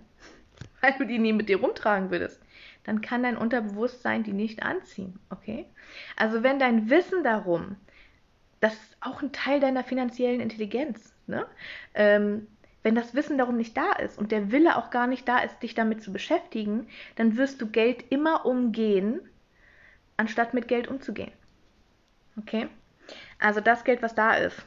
weil 0.81 0.95
du 0.99 1.07
die 1.07 1.19
nie 1.19 1.33
mit 1.33 1.49
dir 1.49 1.61
rumtragen 1.61 2.11
würdest, 2.11 2.41
dann 2.85 3.01
kann 3.01 3.23
dein 3.23 3.37
Unterbewusstsein 3.37 4.23
die 4.23 4.33
nicht 4.33 4.63
anziehen, 4.63 5.19
okay? 5.31 5.67
Also 6.17 6.43
wenn 6.43 6.59
dein 6.59 6.89
Wissen 6.89 7.25
darum, 7.25 7.77
das 8.61 8.75
ist 8.75 8.97
auch 9.01 9.23
ein 9.23 9.33
Teil 9.33 9.61
deiner 9.61 9.85
finanziellen 9.85 10.41
Intelligenz, 10.41 11.13
ne? 11.27 11.47
Ähm, 11.95 12.47
wenn 12.83 12.95
das 12.95 13.17
Wissen 13.17 13.37
darum 13.37 13.57
nicht 13.57 13.77
da 13.77 13.95
ist 13.95 14.17
und 14.17 14.31
der 14.31 14.53
Wille 14.53 14.77
auch 14.77 14.91
gar 14.91 15.09
nicht 15.09 15.27
da 15.27 15.39
ist, 15.39 15.61
dich 15.61 15.75
damit 15.75 16.05
zu 16.05 16.13
beschäftigen, 16.13 16.87
dann 17.17 17.37
wirst 17.37 17.61
du 17.61 17.67
Geld 17.67 18.05
immer 18.11 18.47
umgehen, 18.47 19.19
anstatt 20.17 20.55
mit 20.55 20.69
Geld 20.69 20.87
umzugehen. 20.87 21.33
Okay? 22.39 22.69
Also 23.41 23.61
das 23.61 23.83
Geld, 23.83 24.03
was 24.03 24.15
da 24.15 24.35
ist. 24.35 24.65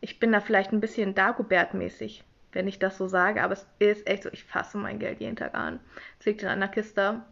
Ich 0.00 0.18
bin 0.18 0.32
da 0.32 0.40
vielleicht 0.40 0.72
ein 0.72 0.80
bisschen 0.80 1.14
Dagobert-mäßig 1.14 2.24
wenn 2.52 2.68
ich 2.68 2.78
das 2.78 2.98
so 2.98 3.08
sage, 3.08 3.42
aber 3.42 3.54
es 3.54 3.66
ist 3.78 4.06
echt 4.06 4.22
so, 4.24 4.30
ich 4.32 4.44
fasse 4.44 4.78
mein 4.78 4.98
Geld 4.98 5.20
jeden 5.20 5.36
Tag 5.36 5.54
an. 5.54 5.80
Es 6.20 6.26
liegt 6.26 6.42
in 6.42 6.48
einer 6.48 6.68
Kiste, 6.68 7.22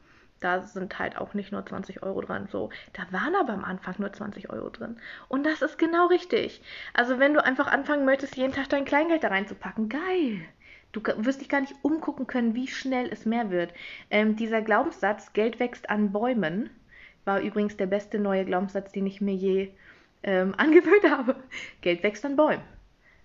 da 0.41 0.63
sind 0.63 0.99
halt 0.99 1.19
auch 1.19 1.35
nicht 1.35 1.53
nur 1.53 1.65
20 1.65 2.03
Euro 2.03 2.23
dran. 2.23 2.49
So, 2.51 2.71
da 2.95 3.03
waren 3.11 3.35
aber 3.35 3.53
am 3.53 3.65
Anfang 3.65 3.95
nur 3.99 4.13
20 4.13 4.51
Euro 4.51 4.71
drin. 4.71 4.97
Und 5.29 5.45
das 5.45 5.63
ist 5.63 5.79
genau 5.79 6.07
richtig. 6.07 6.63
Also 6.95 7.19
wenn 7.19 7.35
du 7.35 7.45
einfach 7.45 7.67
anfangen 7.67 8.05
möchtest, 8.05 8.37
jeden 8.37 8.53
Tag 8.53 8.69
dein 8.71 8.87
Kleingeld 8.87 9.23
da 9.23 9.29
reinzupacken, 9.29 9.89
geil. 9.89 10.41
Du 10.93 11.03
wirst 11.19 11.41
dich 11.41 11.49
gar 11.49 11.61
nicht 11.61 11.75
umgucken 11.83 12.27
können, 12.27 12.55
wie 12.55 12.67
schnell 12.67 13.09
es 13.13 13.25
mehr 13.25 13.51
wird. 13.51 13.73
Ähm, 14.11 14.35
dieser 14.35 14.61
Glaubenssatz, 14.61 15.33
Geld 15.35 15.61
wächst 15.61 15.89
an 15.89 16.11
Bäumen, 16.11 16.71
war 17.25 17.41
übrigens 17.41 17.77
der 17.77 17.87
beste 17.87 18.19
neue 18.19 18.45
Glaubenssatz, 18.45 18.91
den 18.91 19.07
ich 19.07 19.21
mir 19.21 19.35
je 19.35 19.71
ähm, 20.23 20.55
angewöhnt 20.59 21.09
habe. 21.09 21.37
Geld 21.81 22.03
wächst 22.03 22.25
an 22.25 22.35
Bäumen. 22.35 22.63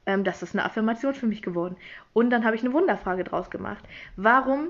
Ähm, 0.05 0.23
das 0.23 0.43
ist 0.43 0.53
eine 0.53 0.65
Affirmation 0.65 1.13
für 1.13 1.27
mich 1.27 1.41
geworden. 1.41 1.77
Und 2.13 2.29
dann 2.29 2.45
habe 2.45 2.55
ich 2.55 2.63
eine 2.63 2.73
Wunderfrage 2.73 3.23
draus 3.23 3.49
gemacht. 3.49 3.83
Warum 4.15 4.69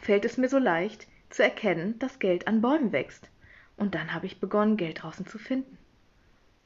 fällt 0.00 0.24
es 0.24 0.36
mir 0.36 0.48
so 0.48 0.58
leicht 0.58 1.06
zu 1.30 1.42
erkennen, 1.42 1.98
dass 1.98 2.18
Geld 2.18 2.46
an 2.46 2.60
Bäumen 2.60 2.92
wächst? 2.92 3.30
Und 3.76 3.94
dann 3.94 4.12
habe 4.12 4.26
ich 4.26 4.40
begonnen, 4.40 4.76
Geld 4.76 5.02
draußen 5.02 5.26
zu 5.26 5.38
finden. 5.38 5.78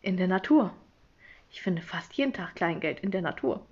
In 0.03 0.17
der 0.17 0.29
Natur. 0.29 0.75
Ich 1.51 1.63
finde 1.63 1.83
fast 1.83 2.13
jeden 2.15 2.33
Tag 2.33 2.57
Kleingeld 2.57 3.01
in 3.01 3.13
der 3.13 3.23
Natur. 3.23 3.65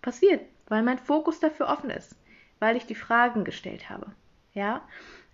Passiert, 0.00 0.42
weil 0.68 0.82
mein 0.84 0.98
Fokus 0.98 1.40
dafür 1.40 1.66
offen 1.66 1.90
ist, 1.90 2.14
weil 2.60 2.76
ich 2.76 2.86
die 2.86 2.94
Fragen 2.94 3.44
gestellt 3.44 3.90
habe. 3.90 4.12
Ja, 4.54 4.82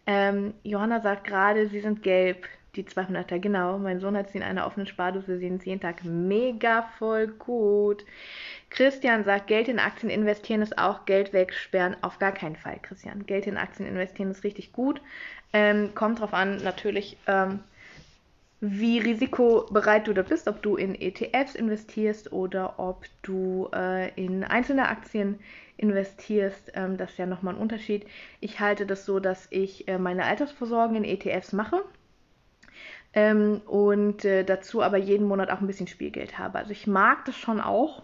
ähm, 0.06 0.54
Johanna 0.62 1.00
sagt 1.00 1.24
gerade, 1.24 1.68
sie 1.68 1.80
sind 1.80 2.02
gelb, 2.02 2.46
die 2.76 2.84
200er, 2.84 3.38
genau. 3.38 3.78
Mein 3.78 4.00
Sohn 4.00 4.16
hat 4.16 4.30
sie 4.30 4.38
in 4.38 4.44
einer 4.44 4.66
offenen 4.66 4.86
Spardose, 4.86 5.28
wir 5.28 5.38
sehen 5.38 5.56
es 5.56 5.64
jeden 5.64 5.80
Tag 5.80 6.04
mega 6.04 6.82
voll 6.98 7.28
gut. 7.28 8.04
Christian 8.70 9.24
sagt, 9.24 9.46
Geld 9.46 9.68
in 9.68 9.78
Aktien 9.78 10.10
investieren 10.10 10.62
ist 10.62 10.78
auch 10.78 11.04
Geld 11.04 11.32
wegsperren. 11.32 11.96
Auf 12.02 12.18
gar 12.18 12.32
keinen 12.32 12.56
Fall, 12.56 12.78
Christian. 12.82 13.26
Geld 13.26 13.46
in 13.46 13.56
Aktien 13.56 13.88
investieren 13.88 14.30
ist 14.30 14.44
richtig 14.44 14.72
gut. 14.72 15.00
Ähm, 15.52 15.94
kommt 15.94 16.20
drauf 16.20 16.34
an, 16.34 16.56
natürlich, 16.64 17.16
ähm, 17.26 17.60
wie 18.60 18.98
risikobereit 18.98 20.08
du 20.08 20.14
da 20.14 20.22
bist, 20.22 20.48
ob 20.48 20.62
du 20.62 20.76
in 20.76 20.94
ETFs 21.00 21.54
investierst 21.54 22.32
oder 22.32 22.78
ob 22.78 23.04
du 23.22 23.68
äh, 23.74 24.08
in 24.14 24.42
einzelne 24.42 24.88
Aktien 24.88 25.38
investierst. 25.76 26.72
Ähm, 26.74 26.96
das 26.96 27.12
ist 27.12 27.18
ja 27.18 27.26
nochmal 27.26 27.54
ein 27.54 27.60
Unterschied. 27.60 28.06
Ich 28.40 28.60
halte 28.60 28.86
das 28.86 29.04
so, 29.04 29.20
dass 29.20 29.46
ich 29.50 29.86
äh, 29.88 29.98
meine 29.98 30.24
Altersvorsorge 30.24 30.96
in 30.96 31.04
ETFs 31.04 31.52
mache. 31.52 31.84
Ähm, 33.14 33.60
und 33.66 34.24
äh, 34.24 34.44
dazu 34.44 34.82
aber 34.82 34.96
jeden 34.96 35.26
Monat 35.26 35.50
auch 35.50 35.60
ein 35.60 35.66
bisschen 35.66 35.86
Spielgeld 35.86 36.38
habe. 36.38 36.58
Also 36.58 36.72
ich 36.72 36.86
mag 36.86 37.24
das 37.24 37.36
schon 37.36 37.60
auch, 37.60 38.02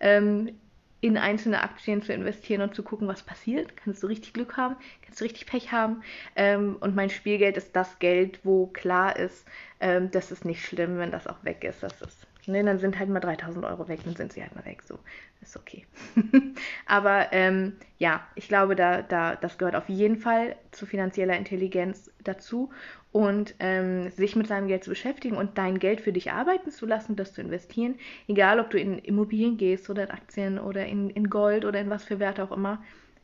ähm, 0.00 0.58
in 1.02 1.18
einzelne 1.18 1.62
Aktien 1.62 2.00
zu 2.00 2.12
investieren 2.12 2.62
und 2.62 2.76
zu 2.76 2.84
gucken, 2.84 3.08
was 3.08 3.24
passiert. 3.24 3.76
Kannst 3.76 4.02
du 4.02 4.06
richtig 4.06 4.32
Glück 4.32 4.56
haben, 4.56 4.76
kannst 5.02 5.20
du 5.20 5.24
richtig 5.24 5.46
Pech 5.46 5.72
haben. 5.72 6.02
Ähm, 6.36 6.76
und 6.78 6.94
mein 6.94 7.10
Spielgeld 7.10 7.56
ist 7.56 7.74
das 7.74 7.98
Geld, 7.98 8.40
wo 8.44 8.68
klar 8.68 9.16
ist, 9.16 9.44
ähm, 9.80 10.10
das 10.12 10.30
ist 10.30 10.44
nicht 10.44 10.64
schlimm, 10.64 10.98
wenn 10.98 11.10
das 11.10 11.26
auch 11.26 11.42
weg 11.44 11.64
ist. 11.64 11.82
Das 11.82 12.00
ist 12.00 12.26
ne, 12.46 12.64
dann 12.64 12.78
sind 12.78 12.98
halt 12.98 13.08
mal 13.08 13.20
3000 13.20 13.64
Euro 13.64 13.88
weg, 13.88 14.00
dann 14.04 14.16
sind 14.16 14.32
sie 14.32 14.42
halt 14.42 14.54
mal 14.54 14.64
weg. 14.64 14.82
So, 14.82 14.98
ist 15.40 15.56
okay. 15.56 15.86
Aber 16.86 17.32
ähm, 17.32 17.74
ja, 17.98 18.26
ich 18.34 18.48
glaube, 18.48 18.76
da, 18.76 19.02
da, 19.02 19.36
das 19.36 19.58
gehört 19.58 19.76
auf 19.76 19.88
jeden 19.88 20.16
Fall 20.16 20.56
zu 20.70 20.86
finanzieller 20.86 21.36
Intelligenz 21.36 22.10
dazu 22.22 22.70
und 23.12 23.54
ähm, 23.58 24.10
sich 24.10 24.36
mit 24.36 24.46
seinem 24.46 24.68
Geld 24.68 24.84
zu 24.84 24.90
beschäftigen 24.90 25.36
und 25.36 25.58
dein 25.58 25.78
Geld 25.78 26.00
für 26.00 26.12
dich 26.12 26.32
arbeiten 26.32 26.70
zu 26.70 26.86
lassen, 26.86 27.14
das 27.14 27.34
zu 27.34 27.42
investieren, 27.42 27.96
egal 28.26 28.58
ob 28.58 28.70
du 28.70 28.78
in 28.78 28.98
Immobilien 28.98 29.56
gehst 29.58 29.90
oder 29.90 30.04
in 30.04 30.10
Aktien 30.10 30.58
oder 30.58 30.86
in, 30.86 31.10
in 31.10 31.28
Gold 31.28 31.64
oder 31.64 31.80
in 31.80 31.90
was 31.90 32.04
für 32.04 32.18
Werte 32.18 32.42
auch 32.42 32.52
immer, 32.52 32.82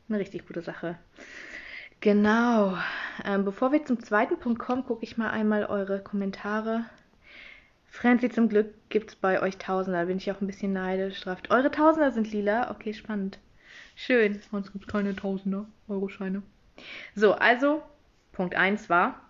eine 0.08 0.18
richtig 0.18 0.46
gute 0.46 0.62
Sache. 0.62 0.98
Genau. 2.00 2.76
Ähm, 3.24 3.44
bevor 3.44 3.72
wir 3.72 3.84
zum 3.84 3.98
zweiten 4.00 4.38
Punkt 4.38 4.60
kommen, 4.60 4.84
gucke 4.84 5.02
ich 5.02 5.16
mal 5.16 5.30
einmal 5.30 5.64
eure 5.64 6.00
Kommentare. 6.00 6.84
Franzi, 7.90 8.28
zum 8.30 8.48
Glück 8.48 8.74
gibt 8.90 9.10
es 9.10 9.16
bei 9.16 9.42
euch 9.42 9.56
Tausender, 9.58 10.00
da 10.00 10.06
bin 10.06 10.18
ich 10.18 10.30
auch 10.30 10.40
ein 10.40 10.46
bisschen 10.46 10.72
neidisch 10.72 11.20
drauf. 11.20 11.38
Eure 11.48 11.70
Tausender 11.70 12.12
sind 12.12 12.30
lila? 12.30 12.70
Okay, 12.70 12.92
spannend. 12.94 13.38
Schön. 13.96 14.40
Sonst 14.50 14.72
gibt 14.72 14.84
es 14.84 14.92
keine 14.92 15.16
Tausender 15.16 15.66
Euroscheine. 15.88 16.42
So, 17.14 17.34
also, 17.34 17.82
Punkt 18.32 18.54
1 18.54 18.88
war, 18.88 19.20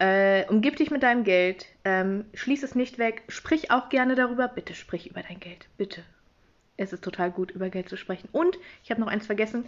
äh, 0.00 0.46
umgib 0.48 0.76
dich 0.76 0.90
mit 0.90 1.02
deinem 1.02 1.24
Geld, 1.24 1.66
ähm, 1.84 2.24
schließ 2.34 2.62
es 2.62 2.74
nicht 2.74 2.98
weg, 2.98 3.22
sprich 3.28 3.70
auch 3.70 3.88
gerne 3.88 4.14
darüber. 4.14 4.48
Bitte 4.48 4.74
sprich 4.74 5.10
über 5.10 5.22
dein 5.22 5.40
Geld, 5.40 5.68
bitte. 5.76 6.02
Es 6.76 6.92
ist 6.92 7.02
total 7.02 7.30
gut, 7.30 7.50
über 7.50 7.70
Geld 7.70 7.88
zu 7.88 7.96
sprechen. 7.96 8.28
Und 8.30 8.56
ich 8.84 8.90
habe 8.90 9.00
noch 9.00 9.08
eins 9.08 9.26
vergessen. 9.26 9.64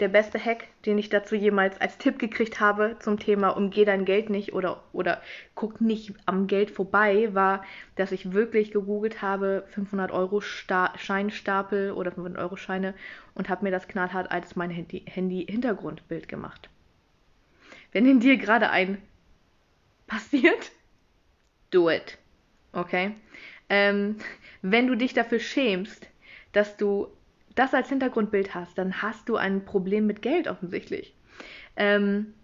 Der 0.00 0.08
beste 0.08 0.38
Hack, 0.38 0.68
den 0.86 0.96
ich 0.96 1.08
dazu 1.08 1.34
jemals 1.34 1.80
als 1.80 1.98
Tipp 1.98 2.20
gekriegt 2.20 2.60
habe 2.60 2.96
zum 3.00 3.18
Thema 3.18 3.50
umgeh 3.50 3.84
dein 3.84 4.04
Geld 4.04 4.30
nicht 4.30 4.52
oder, 4.52 4.84
oder 4.92 5.20
guck 5.56 5.80
nicht 5.80 6.14
am 6.24 6.46
Geld 6.46 6.70
vorbei, 6.70 7.34
war, 7.34 7.64
dass 7.96 8.12
ich 8.12 8.32
wirklich 8.32 8.70
gegoogelt 8.70 9.22
habe, 9.22 9.64
500 9.70 10.12
Euro 10.12 10.40
Sta 10.40 10.92
Scheinstapel 10.96 11.90
oder 11.90 12.12
500 12.12 12.40
Euro 12.40 12.56
Scheine 12.56 12.94
und 13.34 13.48
habe 13.48 13.64
mir 13.64 13.72
das 13.72 13.88
knallhart 13.88 14.30
als 14.30 14.54
mein 14.54 14.70
Handy-Hintergrundbild 14.70 16.22
Handy 16.22 16.28
gemacht. 16.28 16.70
Wenn 17.90 18.06
in 18.06 18.20
dir 18.20 18.36
gerade 18.36 18.70
ein 18.70 19.02
passiert, 20.06 20.70
do 21.70 21.90
it. 21.90 22.18
Okay? 22.72 23.16
Ähm, 23.68 24.16
wenn 24.62 24.86
du 24.86 24.96
dich 24.96 25.12
dafür 25.12 25.40
schämst, 25.40 26.06
dass 26.52 26.76
du 26.76 27.08
das 27.58 27.74
als 27.74 27.88
Hintergrundbild 27.88 28.54
hast, 28.54 28.78
dann 28.78 29.02
hast 29.02 29.28
du 29.28 29.36
ein 29.36 29.64
Problem 29.64 30.06
mit 30.06 30.22
Geld 30.22 30.48
offensichtlich. 30.48 31.14
Ähm, 31.76 32.34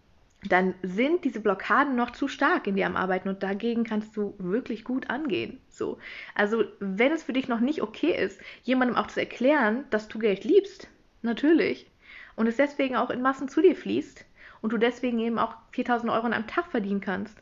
dann 0.49 0.75
sind 0.83 1.25
diese 1.25 1.40
Blockaden 1.40 1.97
noch 1.97 2.11
zu 2.11 2.28
stark 2.28 2.66
in 2.66 2.76
dir 2.76 2.87
am 2.87 2.97
Arbeiten 2.97 3.28
und 3.28 3.42
dagegen 3.42 3.85
kannst 3.85 4.16
du 4.16 4.35
wirklich 4.38 4.85
gut 4.85 5.09
angehen. 5.09 5.59
So. 5.68 5.99
Also, 6.35 6.64
wenn 6.80 7.12
es 7.12 7.23
für 7.23 7.33
dich 7.33 7.49
noch 7.49 7.61
nicht 7.61 7.80
okay 7.80 8.14
ist, 8.14 8.40
jemandem 8.62 8.97
auch 8.97 9.06
zu 9.06 9.21
erklären, 9.21 9.85
dass 9.90 10.09
du 10.09 10.18
Geld 10.18 10.44
liebst, 10.44 10.88
natürlich, 11.23 11.90
und 12.37 12.47
es 12.47 12.56
deswegen 12.56 12.97
auch 12.97 13.11
in 13.11 13.23
Massen 13.23 13.49
zu 13.49 13.62
dir 13.62 13.76
fließt 13.76 14.25
und 14.61 14.73
du 14.73 14.78
deswegen 14.78 15.18
eben 15.21 15.38
auch 15.38 15.56
4000 15.73 16.11
Euro 16.12 16.26
in 16.26 16.33
einem 16.33 16.47
Tag 16.47 16.71
verdienen 16.71 17.00
kannst, 17.00 17.38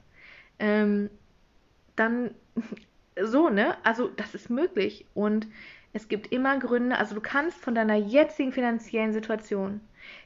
ähm, 0.58 1.10
dann 1.96 2.32
so, 3.20 3.48
ne? 3.48 3.76
Also 3.82 4.08
das 4.08 4.34
ist 4.34 4.50
möglich 4.50 5.06
und 5.14 5.46
es 5.92 6.08
gibt 6.08 6.32
immer 6.32 6.58
Gründe, 6.58 6.96
also 6.96 7.14
du 7.14 7.20
kannst 7.20 7.58
von 7.58 7.74
deiner 7.74 7.96
jetzigen 7.96 8.52
finanziellen 8.52 9.12
Situation, 9.12 9.80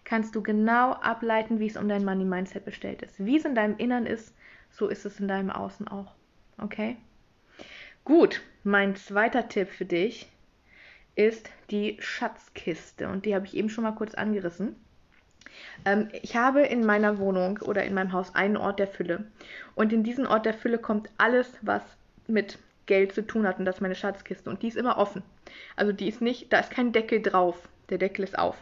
kannst 0.04 0.34
du 0.34 0.42
genau 0.42 0.92
ableiten, 0.92 1.58
wie 1.58 1.66
es 1.66 1.76
um 1.76 1.88
dein 1.88 2.04
Money 2.04 2.24
Mindset 2.24 2.64
bestellt 2.64 3.02
ist. 3.02 3.24
Wie 3.24 3.36
es 3.36 3.44
in 3.44 3.54
deinem 3.54 3.76
Innern 3.76 4.06
ist, 4.06 4.34
so 4.70 4.88
ist 4.88 5.04
es 5.04 5.18
in 5.18 5.28
deinem 5.28 5.50
Außen 5.50 5.88
auch. 5.88 6.12
Okay? 6.58 6.96
Gut, 8.04 8.42
mein 8.62 8.94
zweiter 8.94 9.48
Tipp 9.48 9.68
für 9.68 9.84
dich 9.84 10.30
ist 11.16 11.50
die 11.70 11.96
Schatzkiste 11.98 13.08
und 13.08 13.26
die 13.26 13.34
habe 13.34 13.46
ich 13.46 13.56
eben 13.56 13.70
schon 13.70 13.84
mal 13.84 13.92
kurz 13.92 14.14
angerissen. 14.14 14.76
Ähm, 15.84 16.08
ich 16.22 16.36
habe 16.36 16.60
in 16.62 16.84
meiner 16.84 17.18
Wohnung 17.18 17.58
oder 17.58 17.84
in 17.84 17.94
meinem 17.94 18.12
Haus 18.12 18.34
einen 18.34 18.56
Ort 18.56 18.78
der 18.78 18.86
Fülle. 18.86 19.24
Und 19.74 19.92
in 19.92 20.04
diesen 20.04 20.26
Ort 20.26 20.46
der 20.46 20.54
Fülle 20.54 20.78
kommt 20.78 21.10
alles, 21.18 21.50
was 21.62 21.82
mit 22.26 22.58
Geld 22.84 23.12
zu 23.12 23.26
tun 23.26 23.46
hat. 23.46 23.58
Und 23.58 23.64
das 23.64 23.76
ist 23.76 23.80
meine 23.80 23.94
Schatzkiste. 23.94 24.50
Und 24.50 24.62
die 24.62 24.68
ist 24.68 24.76
immer 24.76 24.98
offen. 24.98 25.22
Also 25.76 25.92
die 25.92 26.08
ist 26.08 26.20
nicht, 26.20 26.52
da 26.52 26.60
ist 26.60 26.70
kein 26.70 26.92
Deckel 26.92 27.22
drauf. 27.22 27.68
Der 27.88 27.98
Deckel 27.98 28.24
ist 28.24 28.38
auf. 28.38 28.56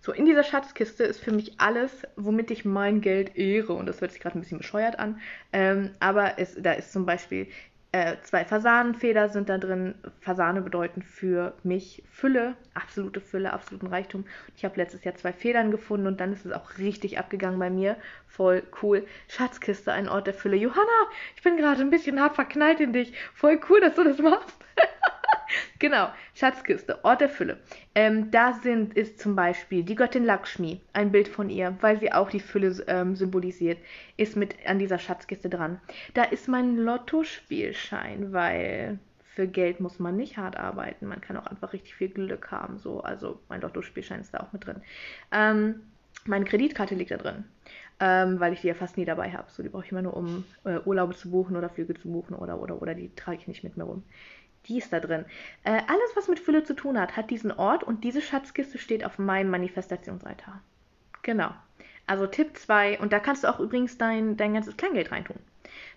So, 0.00 0.12
in 0.12 0.26
dieser 0.26 0.44
Schatzkiste 0.44 1.04
ist 1.04 1.20
für 1.20 1.32
mich 1.32 1.60
alles, 1.60 2.02
womit 2.16 2.50
ich 2.50 2.64
mein 2.64 3.00
Geld 3.00 3.36
ehre. 3.36 3.72
Und 3.72 3.86
das 3.86 4.00
hört 4.00 4.12
sich 4.12 4.20
gerade 4.20 4.38
ein 4.38 4.42
bisschen 4.42 4.58
bescheuert 4.58 4.98
an. 4.98 5.20
Ähm, 5.52 5.90
aber 6.00 6.38
es, 6.38 6.56
da 6.60 6.72
ist 6.72 6.92
zum 6.92 7.06
Beispiel 7.06 7.48
äh, 7.94 8.16
zwei 8.22 8.44
Fasanenfeder 8.44 9.28
sind 9.28 9.48
da 9.48 9.56
drin. 9.56 9.94
Fasane 10.20 10.62
bedeuten 10.62 11.00
für 11.00 11.54
mich 11.62 12.02
Fülle, 12.10 12.56
absolute 12.74 13.20
Fülle, 13.20 13.52
absoluten 13.52 13.86
Reichtum. 13.86 14.24
Ich 14.56 14.64
habe 14.64 14.76
letztes 14.78 15.04
Jahr 15.04 15.14
zwei 15.14 15.32
Federn 15.32 15.70
gefunden 15.70 16.08
und 16.08 16.20
dann 16.20 16.32
ist 16.32 16.44
es 16.44 16.50
auch 16.50 16.78
richtig 16.78 17.20
abgegangen 17.20 17.60
bei 17.60 17.70
mir. 17.70 17.96
Voll 18.26 18.64
cool. 18.82 19.06
Schatzkiste, 19.28 19.92
ein 19.92 20.08
Ort 20.08 20.26
der 20.26 20.34
Fülle. 20.34 20.56
Johanna, 20.56 21.08
ich 21.36 21.42
bin 21.44 21.56
gerade 21.56 21.82
ein 21.82 21.90
bisschen 21.90 22.20
hart 22.20 22.34
verknallt 22.34 22.80
in 22.80 22.92
dich. 22.92 23.12
Voll 23.32 23.60
cool, 23.70 23.80
dass 23.80 23.94
du 23.94 24.02
das 24.02 24.18
machst. 24.18 24.56
genau, 25.78 26.08
Schatzkiste, 26.34 27.04
Ort 27.04 27.20
der 27.20 27.28
Fülle. 27.28 27.58
Ähm, 27.94 28.30
da 28.30 28.52
sind, 28.52 28.94
ist 28.94 29.18
zum 29.18 29.36
Beispiel 29.36 29.82
die 29.82 29.94
Göttin 29.94 30.24
Lakshmi, 30.24 30.80
ein 30.92 31.12
Bild 31.12 31.28
von 31.28 31.50
ihr, 31.50 31.76
weil 31.80 31.98
sie 32.00 32.12
auch 32.12 32.30
die 32.30 32.40
Fülle 32.40 32.84
ähm, 32.86 33.16
symbolisiert, 33.16 33.78
ist 34.16 34.36
mit 34.36 34.54
an 34.66 34.78
dieser 34.78 34.98
Schatzkiste 34.98 35.48
dran. 35.48 35.80
Da 36.14 36.24
ist 36.24 36.48
mein 36.48 36.76
Lottospielschein, 36.76 38.32
weil 38.32 38.98
für 39.34 39.48
Geld 39.48 39.80
muss 39.80 39.98
man 39.98 40.16
nicht 40.16 40.36
hart 40.36 40.56
arbeiten. 40.56 41.06
Man 41.06 41.20
kann 41.20 41.36
auch 41.36 41.46
einfach 41.46 41.72
richtig 41.72 41.94
viel 41.94 42.08
Glück 42.08 42.50
haben. 42.50 42.78
So. 42.78 43.00
Also 43.00 43.40
mein 43.48 43.60
Lottospielschein 43.60 44.20
ist 44.20 44.32
da 44.32 44.40
auch 44.40 44.52
mit 44.52 44.64
drin. 44.64 44.80
Ähm, 45.32 45.82
meine 46.24 46.44
Kreditkarte 46.44 46.94
liegt 46.94 47.10
da 47.10 47.16
drin, 47.16 47.44
ähm, 48.00 48.38
weil 48.38 48.52
ich 48.52 48.60
die 48.60 48.68
ja 48.68 48.74
fast 48.74 48.96
nie 48.96 49.04
dabei 49.04 49.32
habe. 49.32 49.50
So, 49.50 49.62
die 49.62 49.68
brauche 49.68 49.84
ich 49.84 49.90
immer 49.90 50.02
nur, 50.02 50.16
um 50.16 50.44
äh, 50.64 50.78
Urlaube 50.84 51.14
zu 51.14 51.30
buchen 51.30 51.56
oder 51.56 51.68
Flüge 51.68 51.94
zu 51.94 52.10
buchen 52.10 52.34
oder 52.34 52.60
oder 52.60 52.80
oder 52.80 52.94
die 52.94 53.14
trage 53.14 53.38
ich 53.38 53.48
nicht 53.48 53.64
mit 53.64 53.76
mir 53.76 53.84
rum 53.84 54.04
die 54.66 54.78
ist 54.78 54.92
da 54.92 55.00
drin. 55.00 55.24
Äh, 55.62 55.82
alles, 55.86 56.14
was 56.14 56.28
mit 56.28 56.40
Fülle 56.40 56.64
zu 56.64 56.74
tun 56.74 56.98
hat, 56.98 57.16
hat 57.16 57.30
diesen 57.30 57.52
Ort 57.52 57.84
und 57.84 58.04
diese 58.04 58.20
Schatzkiste 58.20 58.78
steht 58.78 59.04
auf 59.04 59.18
meinem 59.18 59.50
Manifestationsaltar. 59.50 60.60
Genau. 61.22 61.50
Also 62.06 62.26
Tipp 62.26 62.56
2, 62.56 63.00
und 63.00 63.12
da 63.12 63.18
kannst 63.18 63.44
du 63.44 63.48
auch 63.48 63.60
übrigens 63.60 63.96
dein, 63.96 64.36
dein 64.36 64.54
ganzes 64.54 64.76
Kleingeld 64.76 65.10
reintun. 65.10 65.38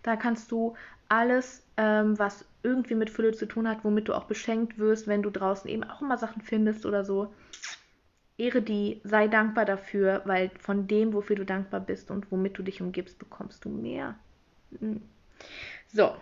Da 0.03 0.15
kannst 0.15 0.51
du 0.51 0.75
alles, 1.09 1.65
ähm, 1.77 2.17
was 2.17 2.45
irgendwie 2.63 2.95
mit 2.95 3.09
Fülle 3.09 3.33
zu 3.33 3.45
tun 3.45 3.67
hat, 3.67 3.83
womit 3.83 4.07
du 4.07 4.13
auch 4.13 4.25
beschenkt 4.25 4.77
wirst, 4.77 5.07
wenn 5.07 5.21
du 5.21 5.29
draußen 5.29 5.69
eben 5.69 5.83
auch 5.83 6.01
immer 6.01 6.17
Sachen 6.17 6.41
findest 6.41 6.86
oder 6.86 7.03
so. 7.03 7.33
Ehre 8.38 8.62
die, 8.62 9.01
sei 9.03 9.27
dankbar 9.27 9.65
dafür, 9.65 10.21
weil 10.25 10.51
von 10.59 10.88
dem, 10.88 11.13
wofür 11.13 11.36
du 11.36 11.45
dankbar 11.45 11.79
bist 11.79 12.12
und 12.12 12.31
womit 12.31 12.57
du 12.57 12.63
dich 12.63 12.81
umgibst, 12.81 13.17
bekommst 13.19 13.65
du 13.65 13.69
mehr. 13.69 14.15
Hm. 14.79 15.01
So, 15.88 16.15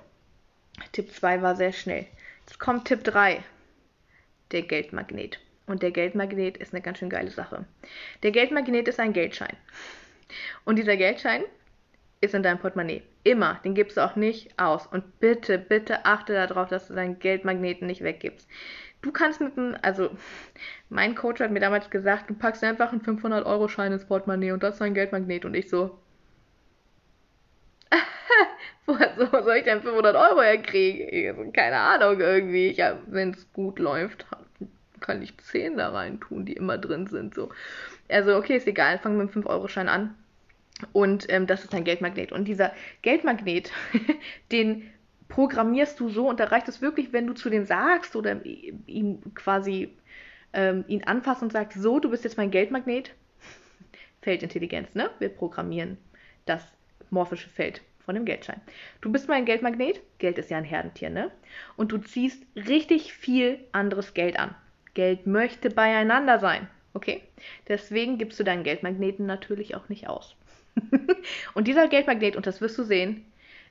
Tipp 0.92 1.12
2 1.12 1.42
war 1.42 1.56
sehr 1.56 1.74
schnell. 1.74 2.06
Jetzt 2.48 2.60
kommt 2.60 2.86
Tipp 2.86 3.04
3. 3.04 3.44
Der 4.52 4.62
Geldmagnet. 4.62 5.40
Und 5.66 5.82
der 5.82 5.90
Geldmagnet 5.90 6.58
ist 6.58 6.74
eine 6.74 6.82
ganz 6.84 7.00
schön 7.00 7.10
geile 7.10 7.32
Sache. 7.32 7.66
Der 8.22 8.30
Geldmagnet 8.30 8.88
ist 8.88 9.00
ein 9.00 9.14
Geldschein. 9.14 9.58
Und 10.64 10.76
dieser 10.76 10.96
Geldschein 10.96 11.44
ist 12.22 12.36
in 12.36 12.44
deinem 12.44 12.60
Portemonnaie. 12.60 13.02
Immer. 13.24 13.60
Den 13.64 13.74
gibst 13.74 13.98
du 13.98 14.06
auch 14.06 14.16
nicht 14.16 14.60
aus. 14.60 14.86
Und 14.86 15.20
bitte, 15.20 15.58
bitte 15.58 16.06
achte 16.06 16.34
darauf, 16.34 16.70
dass 16.70 16.88
du 16.88 16.94
deinen 16.94 17.18
Geldmagneten 17.18 17.88
nicht 17.88 18.04
weggibst. 18.04 18.48
Du 19.02 19.12
kannst 19.12 19.42
mit 19.42 19.58
einem, 19.58 19.76
also 19.82 20.12
mein 20.90 21.16
Coach 21.16 21.42
hat 21.42 21.50
mir 21.50 21.60
damals 21.60 21.90
gesagt, 21.90 22.30
du 22.30 22.36
packst 22.36 22.64
einfach 22.64 22.92
einen 22.92 23.02
500-Euro-Schein 23.02 23.92
ins 23.92 24.06
Portemonnaie 24.06 24.52
und 24.52 24.62
das 24.62 24.76
ist 24.76 24.82
dein 24.82 24.94
Geldmagnet. 24.94 25.46
Und 25.46 25.56
ich 25.56 25.68
so, 25.68 26.00
woher 28.88 29.44
soll 29.44 29.56
ich 29.58 29.64
denn 29.64 29.82
500 29.82 30.16
Euro 30.16 30.42
herkriegen? 30.42 31.54
Keine 31.54 31.78
Ahnung 31.78 32.20
irgendwie. 32.20 32.72
Ja, 32.72 33.00
wenn 33.08 33.32
es 33.32 33.52
gut 33.52 33.80
läuft, 33.80 34.26
kann 35.00 35.22
ich 35.22 35.38
10 35.38 35.78
da 35.78 35.90
rein 35.90 36.20
tun, 36.20 36.46
die 36.46 36.54
immer 36.54 36.78
drin 36.78 37.08
sind. 37.08 37.34
So. 37.34 37.50
Also, 38.10 38.36
okay, 38.36 38.58
ist 38.58 38.68
egal. 38.68 39.00
Fangen 39.00 39.18
wir 39.18 39.26
mit 39.26 39.34
dem 39.34 39.44
5-Euro-Schein 39.44 39.90
an. 39.90 40.16
Und 40.94 41.26
ähm, 41.30 41.48
das 41.48 41.64
ist 41.64 41.74
ein 41.74 41.84
Geldmagnet. 41.84 42.32
Und 42.32 42.46
dieser 42.46 42.74
Geldmagnet, 43.02 43.72
den 44.52 44.92
programmierst 45.30 46.00
du 46.00 46.10
so 46.10 46.30
und 46.30 46.40
da 46.40 46.46
reicht 46.46 46.68
es 46.68 46.82
wirklich, 46.82 47.12
wenn 47.12 47.26
du 47.26 47.34
zu 47.34 47.50
dem 47.50 47.66
sagst 47.66 48.16
oder 48.16 48.46
ihm 48.46 49.22
quasi 49.34 49.92
ähm, 50.54 50.86
ihn 50.88 51.04
anfasst 51.04 51.42
und 51.42 51.52
sagst, 51.52 51.82
so, 51.82 52.00
du 52.00 52.10
bist 52.10 52.24
jetzt 52.24 52.38
mein 52.38 52.52
Geldmagnet. 52.52 53.16
Feldintelligenz, 54.22 54.94
ne? 54.94 55.10
Wir 55.18 55.30
programmieren 55.30 55.98
das 56.46 56.64
morphische 57.10 57.50
Feld 57.50 57.82
von 58.06 58.16
dem 58.16 58.26
Geldschein. 58.26 58.62
Du 59.02 59.12
bist 59.12 59.28
mein 59.28 59.46
Geldmagnet. 59.46 60.00
Geld 60.20 60.38
ist 60.38 60.50
ja 60.50 60.58
ein 60.58 60.64
Herdentier, 60.64 61.10
ne? 61.10 61.32
Und 61.76 61.92
du 61.92 61.98
ziehst 61.98 62.42
richtig 62.56 63.14
viel 63.14 63.60
anderes 63.72 64.14
Geld 64.14 64.40
an. 64.40 64.56
Geld 64.94 65.28
möchte 65.28 65.70
beieinander 65.70 66.40
sein. 66.40 66.68
Okay? 66.94 67.24
Deswegen 67.68 68.18
gibst 68.18 68.40
du 68.40 68.44
deinen 68.44 68.64
Geldmagneten 68.64 69.26
natürlich 69.26 69.76
auch 69.76 69.90
nicht 69.90 70.08
aus. 70.08 70.36
und 71.54 71.68
dieser 71.68 71.88
Geldmagnet, 71.88 72.36
und 72.36 72.48
das 72.48 72.62
wirst 72.62 72.78
du 72.78 72.84
sehen, 72.84 73.26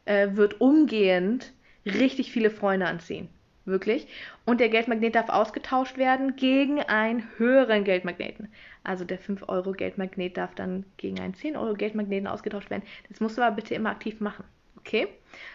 äh, 0.05 0.29
wird 0.33 0.61
umgehend 0.61 1.53
richtig 1.85 2.33
viele 2.33 2.51
Freunde 2.51 2.87
anziehen. 2.87 3.29
Wirklich. 3.67 4.07
Und 4.45 4.61
der 4.61 4.69
Geldmagnet 4.69 5.15
darf 5.15 5.31
ausgetauscht 5.31 5.97
werden 5.97 6.37
gegen 6.37 6.81
einen 6.81 7.27
höheren 7.39 7.85
Geldmagneten. 7.85 8.49
Also 8.83 9.05
der 9.05 9.19
5-Euro-Geldmagnet 9.19 10.37
darf 10.37 10.55
dann 10.55 10.85
gegen 10.99 11.19
einen 11.19 11.35
10-Euro-Geldmagneten 11.35 12.27
ausgetauscht 12.27 12.69
werden. 12.69 12.83
Das 13.09 13.21
musst 13.21 13.39
du 13.39 13.43
aber 13.43 13.57
bitte 13.57 13.75
immer 13.75 13.91
aktiv 13.91 14.21
machen. 14.21 14.45
Okay? 14.77 15.09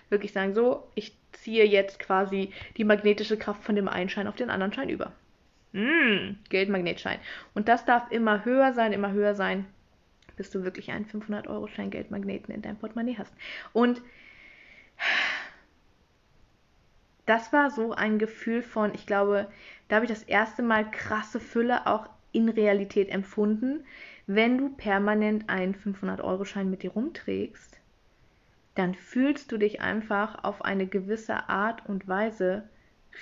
Wirklich 0.10 0.34
sagen, 0.34 0.56
so, 0.56 0.88
ich 0.96 1.16
ziehe 1.34 1.66
jetzt 1.66 2.00
quasi 2.00 2.52
die 2.78 2.84
magnetische 2.84 3.38
Kraft 3.38 3.64
von 3.64 3.76
dem 3.76 3.88
einen 3.88 4.10
Schein 4.10 4.28
auf 4.28 4.36
den 4.36 4.50
anderen 4.50 4.74
Schein 4.74 4.90
über. 4.90 5.12
Mm, 5.74 6.38
Geldmagnetschein. 6.50 7.20
Und 7.54 7.68
das 7.68 7.86
darf 7.86 8.12
immer 8.12 8.44
höher 8.44 8.74
sein, 8.74 8.92
immer 8.92 9.12
höher 9.12 9.36
sein, 9.36 9.68
bis 10.36 10.50
du 10.50 10.64
wirklich 10.64 10.92
einen 10.92 11.06
500-Euro-Schein 11.06 11.92
Geldmagneten 11.92 12.56
in 12.56 12.64
deinem 12.64 12.78
Portemonnaie 12.78 13.18
hast. 13.20 13.36
Und 13.72 14.02
das 17.30 17.54
war 17.54 17.70
so 17.70 17.94
ein 17.94 18.18
Gefühl 18.18 18.64
von, 18.64 18.96
ich 18.96 19.06
glaube, 19.06 19.48
da 19.88 19.98
habe 19.98 20.06
ich 20.06 20.12
das 20.12 20.24
erste 20.24 20.64
Mal 20.64 20.90
krasse 20.90 21.40
Fülle 21.40 21.86
auch 21.86 22.10
in 22.32 22.50
Realität 22.50 23.10
empfunden. 23.10 23.86
Wenn 24.26 24.58
du 24.58 24.70
permanent 24.70 25.48
einen 25.48 25.76
500-Euro-Schein 25.76 26.72
mit 26.72 26.82
dir 26.82 26.92
rumträgst, 26.92 27.80
dann 28.74 28.96
fühlst 28.96 29.52
du 29.52 29.58
dich 29.58 29.80
einfach 29.80 30.44
auf 30.44 30.64
eine 30.66 30.88
gewisse 30.88 31.50
Art 31.50 31.88
und 31.88 32.08
Weise 32.08 32.68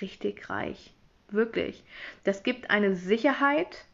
richtig 0.00 0.48
reich. 0.48 0.94
Wirklich. 1.30 1.84
Das 2.24 2.42
gibt 2.42 2.70
eine 2.70 2.94
Sicherheit, 2.94 3.84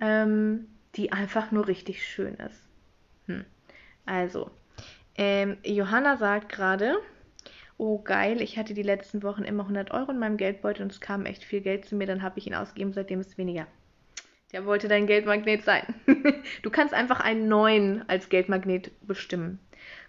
ähm, 0.00 0.68
die 0.94 1.12
einfach 1.12 1.50
nur 1.50 1.68
richtig 1.68 2.06
schön 2.06 2.34
ist. 2.36 2.62
Hm. 3.26 3.44
Also, 4.06 4.50
ähm, 5.16 5.58
Johanna 5.62 6.16
sagt 6.16 6.48
gerade, 6.50 6.98
oh 7.78 8.02
geil, 8.02 8.42
ich 8.42 8.58
hatte 8.58 8.74
die 8.74 8.82
letzten 8.82 9.22
Wochen 9.22 9.44
immer 9.44 9.62
100 9.62 9.92
Euro 9.92 10.10
in 10.10 10.18
meinem 10.18 10.36
Geldbeutel 10.36 10.82
und 10.82 10.92
es 10.92 11.00
kam 11.00 11.24
echt 11.24 11.44
viel 11.44 11.60
Geld 11.60 11.86
zu 11.86 11.96
mir, 11.96 12.06
dann 12.06 12.22
habe 12.22 12.38
ich 12.38 12.46
ihn 12.46 12.54
ausgegeben, 12.54 12.92
seitdem 12.92 13.20
ist 13.20 13.30
es 13.30 13.38
weniger. 13.38 13.66
Der 14.52 14.66
wollte 14.66 14.88
dein 14.88 15.06
Geldmagnet 15.06 15.62
sein. 15.62 15.94
du 16.62 16.70
kannst 16.70 16.94
einfach 16.94 17.20
einen 17.20 17.48
neuen 17.48 18.08
als 18.08 18.28
Geldmagnet 18.28 18.90
bestimmen. 19.06 19.60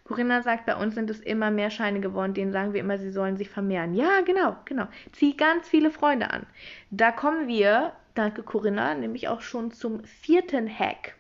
Corinna 0.06 0.42
sagt, 0.42 0.66
bei 0.66 0.76
uns 0.76 0.96
sind 0.96 1.10
es 1.12 1.20
immer 1.20 1.52
mehr 1.52 1.70
Scheine 1.70 2.00
geworden, 2.00 2.34
denen 2.34 2.52
sagen 2.52 2.74
wir 2.74 2.80
immer, 2.80 2.98
sie 2.98 3.12
sollen 3.12 3.38
sich 3.38 3.50
vermehren. 3.50 3.94
Ja, 3.94 4.22
genau, 4.22 4.56
genau. 4.66 4.88
Zieh 5.12 5.38
ganz 5.38 5.68
viele 5.70 5.92
Freunde 5.92 6.32
an. 6.32 6.48
Da 6.90 7.12
kommen 7.12 7.48
wir, 7.48 7.94
danke 8.16 8.42
Corinna, 8.42 8.96
nämlich 8.96 9.28
auch 9.28 9.42
schon 9.42 9.72
zum 9.72 10.04
vierten 10.06 10.68
Hack. 10.68 11.16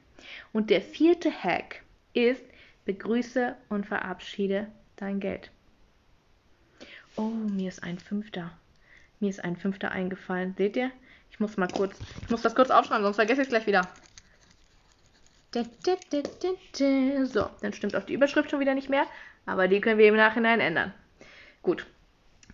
Und 0.53 0.71
der 0.71 0.81
vierte 0.81 1.31
Hack 1.31 1.83
ist, 2.13 2.43
begrüße 2.85 3.55
und 3.69 3.85
verabschiede 3.85 4.67
dein 4.95 5.19
Geld. 5.19 5.51
Oh, 7.19 7.33
mir 7.51 7.67
ist 7.67 7.83
ein 7.83 7.99
Fünfter. 7.99 8.49
Mir 9.19 9.29
ist 9.29 9.43
ein 9.43 9.57
Fünfter 9.57 9.91
eingefallen. 9.91 10.55
Seht 10.57 10.77
ihr? 10.77 10.89
Ich 11.29 11.41
muss 11.41 11.57
mal 11.57 11.67
kurz, 11.67 11.99
ich 12.21 12.29
muss 12.29 12.43
das 12.43 12.55
kurz 12.55 12.69
aufschreiben, 12.69 13.03
sonst 13.03 13.17
vergesse 13.17 13.41
ich 13.41 13.47
es 13.47 13.49
gleich 13.49 13.67
wieder. 13.67 13.89
So, 17.25 17.49
dann 17.61 17.73
stimmt 17.73 17.97
auch 17.97 18.05
die 18.05 18.13
Überschrift 18.13 18.49
schon 18.49 18.61
wieder 18.61 18.73
nicht 18.73 18.87
mehr, 18.87 19.05
aber 19.45 19.67
die 19.67 19.81
können 19.81 19.97
wir 19.97 20.07
im 20.07 20.15
Nachhinein 20.15 20.61
ändern. 20.61 20.93
Gut. 21.61 21.85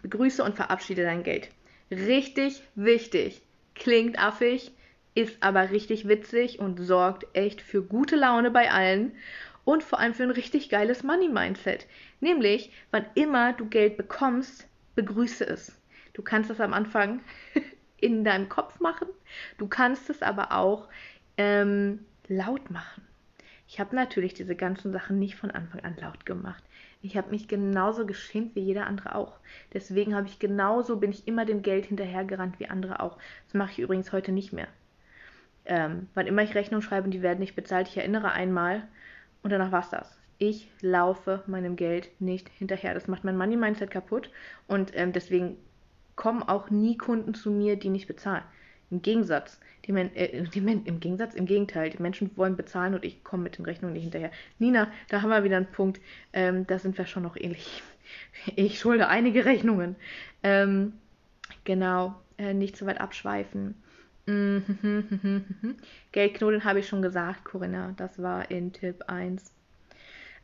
Begrüße 0.02 0.44
und 0.44 0.56
verabschiede 0.56 1.04
dein 1.04 1.22
Geld. 1.22 1.50
Richtig 1.92 2.64
wichtig. 2.74 3.44
Klingt 3.76 4.18
affig, 4.18 4.72
ist 5.14 5.38
aber 5.42 5.70
richtig 5.70 6.08
witzig 6.08 6.58
und 6.58 6.80
sorgt 6.80 7.28
echt 7.34 7.62
für 7.62 7.84
gute 7.84 8.16
Laune 8.16 8.50
bei 8.50 8.72
allen 8.72 9.12
und 9.66 9.84
vor 9.84 10.00
allem 10.00 10.14
für 10.14 10.24
ein 10.24 10.32
richtig 10.32 10.70
geiles 10.70 11.04
Money-Mindset. 11.04 11.88
Nämlich, 12.22 12.72
wann 12.92 13.06
immer 13.16 13.54
du 13.54 13.66
Geld 13.66 13.98
bekommst, 13.98 14.68
begrüße 14.96 15.46
es. 15.46 15.78
Du 16.14 16.22
kannst 16.22 16.50
das 16.50 16.62
am 16.62 16.74
Anfang 16.74 17.20
in 17.98 18.24
deinem 18.24 18.48
Kopf 18.48 18.80
machen, 18.80 19.08
du 19.58 19.68
kannst 19.68 20.10
es 20.10 20.22
aber 20.22 20.54
auch 20.54 20.88
ähm, 21.38 22.06
laut 22.28 22.70
machen. 22.70 23.02
Ich 23.68 23.80
habe 23.80 23.96
natürlich 23.96 24.36
diese 24.36 24.56
ganzen 24.56 24.92
Sachen 24.92 25.18
nicht 25.18 25.36
von 25.36 25.50
Anfang 25.52 25.82
an 25.82 25.98
laut 26.00 26.26
gemacht. 26.26 26.64
Ich 27.02 27.18
habe 27.18 27.32
mich 27.32 27.48
genauso 27.48 28.06
geschämt 28.06 28.56
wie 28.56 28.62
jeder 28.62 28.86
andere 28.86 29.16
auch. 29.16 29.40
Deswegen 29.74 30.16
habe 30.16 30.28
ich 30.28 30.40
genauso, 30.40 30.98
bin 30.98 31.12
ich 31.12 31.28
immer 31.28 31.46
dem 31.46 31.62
Geld 31.62 31.88
hinterhergerannt 31.88 32.60
wie 32.60 32.68
andere 32.68 33.00
auch. 33.00 33.18
Das 33.46 33.56
mache 33.56 33.72
ich 33.72 33.80
übrigens 33.80 34.12
heute 34.12 34.32
nicht 34.32 34.54
mehr. 34.54 34.68
Ähm, 35.66 36.08
wann 36.14 36.28
immer 36.28 36.44
ich 36.44 36.54
Rechnung 36.54 36.82
schreibe 36.82 37.06
und 37.06 37.12
die 37.12 37.24
werden 37.24 37.40
nicht 37.40 37.56
bezahlt, 37.56 37.88
ich 37.88 37.98
erinnere 37.98 38.32
einmal, 38.32 38.88
und 39.46 39.52
danach 39.52 39.72
war's 39.72 39.92
das. 39.92 40.18
Ich 40.40 40.68
laufe 40.82 41.44
meinem 41.46 41.76
Geld 41.76 42.10
nicht 42.20 42.50
hinterher. 42.58 42.96
Das 42.96 43.08
macht 43.08 43.24
mein 43.24 43.38
Money 43.38 43.56
Mindset 43.56 43.92
kaputt. 43.92 44.32
Und 44.68 44.92
ähm, 44.96 45.14
deswegen 45.14 45.58
kommen 46.16 46.42
auch 46.42 46.72
nie 46.72 46.98
Kunden 46.98 47.36
zu 47.36 47.52
mir, 47.52 47.76
die 47.76 47.90
nicht 47.90 48.08
bezahlen. 48.08 48.42
Im 48.90 49.04
Gegensatz, 49.04 49.60
die 49.86 49.92
Men 49.92 50.16
äh, 50.16 50.46
die 50.46 50.62
Men 50.62 50.84
im 50.86 51.00
Gegensatz, 51.00 51.36
im 51.36 51.46
Gegenteil, 51.46 51.92
die 51.92 52.02
Menschen 52.02 52.36
wollen 52.38 52.56
bezahlen 52.56 52.96
und 52.96 53.06
ich 53.06 53.24
komme 53.24 53.44
mit 53.44 53.60
den 53.60 53.66
Rechnungen 53.66 53.94
nicht 53.94 54.02
hinterher. 54.02 54.32
Nina, 54.58 54.92
da 55.10 55.22
haben 55.22 55.30
wir 55.30 55.44
wieder 55.44 55.58
einen 55.58 55.72
Punkt, 55.72 56.02
ähm, 56.34 56.66
da 56.66 56.80
sind 56.80 56.98
wir 56.98 57.06
schon 57.06 57.24
noch 57.24 57.38
ähnlich. 57.38 57.84
Ich 58.56 58.80
schulde 58.80 59.08
einige 59.08 59.46
Rechnungen. 59.46 59.96
Ähm, 60.42 60.94
genau, 61.66 62.16
äh, 62.40 62.54
nicht 62.56 62.78
zu 62.78 62.86
weit 62.88 63.00
abschweifen. 63.00 63.76
Geldknoten 66.12 66.64
habe 66.64 66.80
ich 66.80 66.88
schon 66.88 67.02
gesagt, 67.02 67.46
Corinna. 67.46 67.94
Das 67.98 68.22
war 68.22 68.50
in 68.50 68.74
Tipp 68.74 69.04
1. 69.08 69.52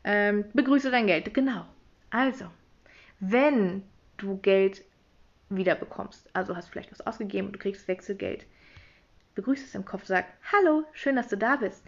Ähm, 0.04 0.44
begrüße 0.52 0.90
dein 0.90 1.06
Geld. 1.06 1.34
Genau. 1.34 1.66
Also, 2.10 2.46
wenn 3.18 3.82
du 4.18 4.36
Geld 4.38 4.82
wiederbekommst, 5.48 6.28
also 6.32 6.56
hast 6.56 6.68
vielleicht 6.68 6.92
was 6.92 7.06
ausgegeben 7.06 7.48
und 7.48 7.54
du 7.54 7.58
kriegst 7.58 7.88
Wechselgeld, 7.88 8.46
begrüße 9.34 9.64
es 9.64 9.74
im 9.74 9.84
Kopf, 9.84 10.04
sag, 10.04 10.26
hallo, 10.52 10.84
schön, 10.92 11.16
dass 11.16 11.28
du 11.28 11.36
da 11.36 11.56
bist. 11.56 11.84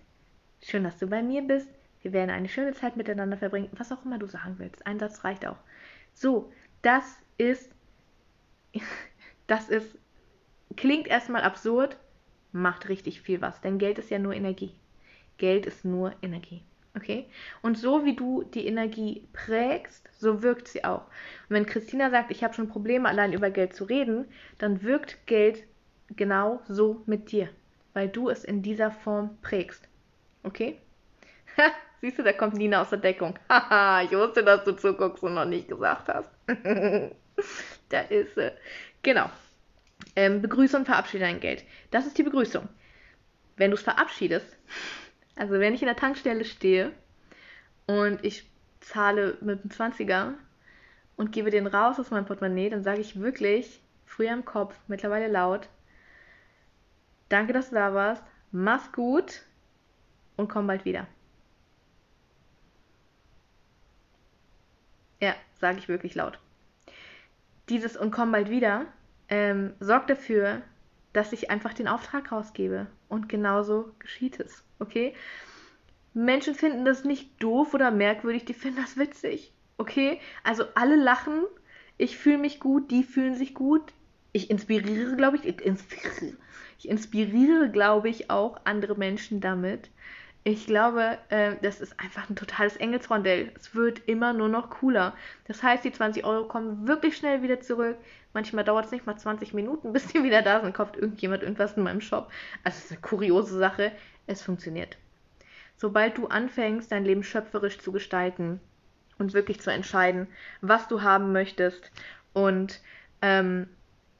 Schön, 0.62 0.84
dass 0.84 0.98
du 0.98 1.06
bei 1.06 1.22
mir 1.22 1.42
bist. 1.42 1.68
Wir 2.02 2.12
werden 2.12 2.30
eine 2.30 2.48
schöne 2.48 2.72
Zeit 2.74 2.96
miteinander 2.96 3.36
verbringen. 3.36 3.70
Was 3.72 3.92
auch 3.92 4.04
immer 4.04 4.18
du 4.18 4.26
sagen 4.26 4.56
willst. 4.58 4.86
Ein 4.86 4.98
Satz 4.98 5.24
reicht 5.24 5.46
auch. 5.46 5.58
So, 6.12 6.52
das 6.82 7.04
ist, 7.38 7.70
das 9.46 9.68
ist 9.68 9.96
Klingt 10.76 11.08
erstmal 11.08 11.42
absurd, 11.42 11.96
macht 12.52 12.88
richtig 12.88 13.20
viel 13.20 13.40
was, 13.40 13.60
denn 13.60 13.78
Geld 13.78 13.98
ist 13.98 14.10
ja 14.10 14.18
nur 14.18 14.34
Energie. 14.34 14.74
Geld 15.38 15.66
ist 15.66 15.84
nur 15.84 16.14
Energie. 16.22 16.62
Okay? 16.96 17.26
Und 17.60 17.76
so 17.76 18.04
wie 18.04 18.14
du 18.14 18.44
die 18.44 18.66
Energie 18.66 19.26
prägst, 19.32 20.08
so 20.16 20.42
wirkt 20.42 20.68
sie 20.68 20.84
auch. 20.84 21.02
Und 21.48 21.56
wenn 21.56 21.66
Christina 21.66 22.10
sagt, 22.10 22.30
ich 22.30 22.44
habe 22.44 22.54
schon 22.54 22.68
Probleme, 22.68 23.08
allein 23.08 23.32
über 23.32 23.50
Geld 23.50 23.74
zu 23.74 23.84
reden, 23.84 24.26
dann 24.58 24.82
wirkt 24.82 25.26
Geld 25.26 25.64
genau 26.14 26.62
so 26.68 27.02
mit 27.06 27.32
dir, 27.32 27.48
weil 27.94 28.08
du 28.08 28.28
es 28.28 28.44
in 28.44 28.62
dieser 28.62 28.92
Form 28.92 29.36
prägst. 29.42 29.88
Okay? 30.44 30.78
Siehst 32.00 32.18
du, 32.18 32.22
da 32.22 32.32
kommt 32.32 32.54
Nina 32.54 32.82
aus 32.82 32.90
der 32.90 32.98
Deckung. 32.98 33.38
Haha, 33.48 34.02
ich 34.02 34.12
wusste, 34.12 34.44
dass 34.44 34.62
du 34.64 34.72
zuguckst 34.72 35.24
und 35.24 35.34
noch 35.34 35.46
nicht 35.46 35.68
gesagt 35.68 36.08
hast. 36.08 36.30
da 37.88 38.00
ist 38.08 38.34
sie. 38.34 38.52
Genau. 39.02 39.30
Ähm, 40.16 40.42
begrüße 40.42 40.76
und 40.76 40.86
verabschiede 40.86 41.24
dein 41.24 41.40
Geld. 41.40 41.64
Das 41.90 42.06
ist 42.06 42.16
die 42.18 42.22
Begrüßung. 42.22 42.68
Wenn 43.56 43.70
du 43.70 43.76
es 43.76 43.82
verabschiedest, 43.82 44.56
also 45.36 45.54
wenn 45.54 45.74
ich 45.74 45.82
in 45.82 45.86
der 45.86 45.96
Tankstelle 45.96 46.44
stehe 46.44 46.92
und 47.86 48.24
ich 48.24 48.48
zahle 48.80 49.38
mit 49.40 49.60
einem 49.60 49.70
20er 49.70 50.34
und 51.16 51.32
gebe 51.32 51.50
den 51.50 51.66
raus 51.66 51.98
aus 51.98 52.10
meinem 52.10 52.26
Portemonnaie, 52.26 52.70
dann 52.70 52.84
sage 52.84 53.00
ich 53.00 53.20
wirklich, 53.20 53.80
früher 54.04 54.32
im 54.32 54.44
Kopf, 54.44 54.76
mittlerweile 54.86 55.28
laut, 55.28 55.68
danke, 57.28 57.52
dass 57.52 57.70
du 57.70 57.74
da 57.74 57.94
warst, 57.94 58.22
mach's 58.52 58.92
gut 58.92 59.42
und 60.36 60.48
komm 60.48 60.66
bald 60.66 60.84
wieder. 60.84 61.06
Ja, 65.20 65.34
sage 65.58 65.78
ich 65.78 65.88
wirklich 65.88 66.14
laut. 66.14 66.38
Dieses 67.68 67.96
und 67.96 68.10
komm 68.10 68.30
bald 68.30 68.50
wieder 68.50 68.86
ähm, 69.28 69.72
sorgt 69.80 70.10
dafür, 70.10 70.62
dass 71.12 71.32
ich 71.32 71.50
einfach 71.50 71.72
den 71.72 71.88
Auftrag 71.88 72.32
rausgebe. 72.32 72.86
Und 73.08 73.28
genauso 73.28 73.92
geschieht 73.98 74.40
es. 74.40 74.64
Okay? 74.78 75.14
Menschen 76.12 76.54
finden 76.54 76.84
das 76.84 77.04
nicht 77.04 77.42
doof 77.42 77.74
oder 77.74 77.90
merkwürdig, 77.90 78.44
die 78.44 78.54
finden 78.54 78.82
das 78.82 78.96
witzig. 78.96 79.52
Okay? 79.78 80.20
Also 80.42 80.64
alle 80.74 80.96
lachen, 80.96 81.42
ich 81.96 82.16
fühle 82.18 82.38
mich 82.38 82.60
gut, 82.60 82.90
die 82.90 83.04
fühlen 83.04 83.34
sich 83.34 83.54
gut. 83.54 83.92
Ich 84.32 84.50
inspiriere, 84.50 85.16
glaube 85.16 85.36
ich, 85.36 85.44
ich 85.44 85.60
inspiriere, 85.60 86.36
ich 86.78 86.88
inspiriere, 86.88 87.70
glaube 87.70 88.08
ich, 88.08 88.30
auch 88.30 88.60
andere 88.64 88.96
Menschen 88.96 89.40
damit. 89.40 89.90
Ich 90.46 90.66
glaube, 90.66 91.16
äh, 91.30 91.56
das 91.62 91.80
ist 91.80 91.98
einfach 91.98 92.28
ein 92.28 92.36
totales 92.36 92.76
Engelsrondell. 92.76 93.50
Es 93.56 93.74
wird 93.74 94.02
immer 94.06 94.34
nur 94.34 94.50
noch 94.50 94.68
cooler. 94.68 95.14
Das 95.46 95.62
heißt, 95.62 95.82
die 95.84 95.92
20 95.92 96.22
Euro 96.26 96.46
kommen 96.46 96.86
wirklich 96.86 97.16
schnell 97.16 97.42
wieder 97.42 97.60
zurück. 97.60 97.96
Manchmal 98.34 98.62
dauert 98.64 98.84
es 98.84 98.90
nicht 98.92 99.06
mal 99.06 99.16
20 99.16 99.54
Minuten, 99.54 99.92
bis 99.94 100.06
die 100.08 100.22
wieder 100.22 100.42
da 100.42 100.60
sind. 100.60 100.74
Kauft 100.74 100.96
irgendjemand 100.96 101.42
irgendwas 101.42 101.78
in 101.78 101.82
meinem 101.82 102.02
Shop. 102.02 102.30
Also, 102.62 102.76
es 102.76 102.84
ist 102.84 102.92
eine 102.92 103.00
kuriose 103.00 103.58
Sache. 103.58 103.92
Es 104.26 104.42
funktioniert. 104.42 104.98
Sobald 105.76 106.18
du 106.18 106.26
anfängst, 106.26 106.92
dein 106.92 107.06
Leben 107.06 107.24
schöpferisch 107.24 107.78
zu 107.78 107.90
gestalten 107.90 108.60
und 109.18 109.32
wirklich 109.32 109.60
zu 109.60 109.72
entscheiden, 109.72 110.28
was 110.60 110.88
du 110.88 111.00
haben 111.00 111.32
möchtest 111.32 111.90
und 112.34 112.80
ähm, 113.22 113.66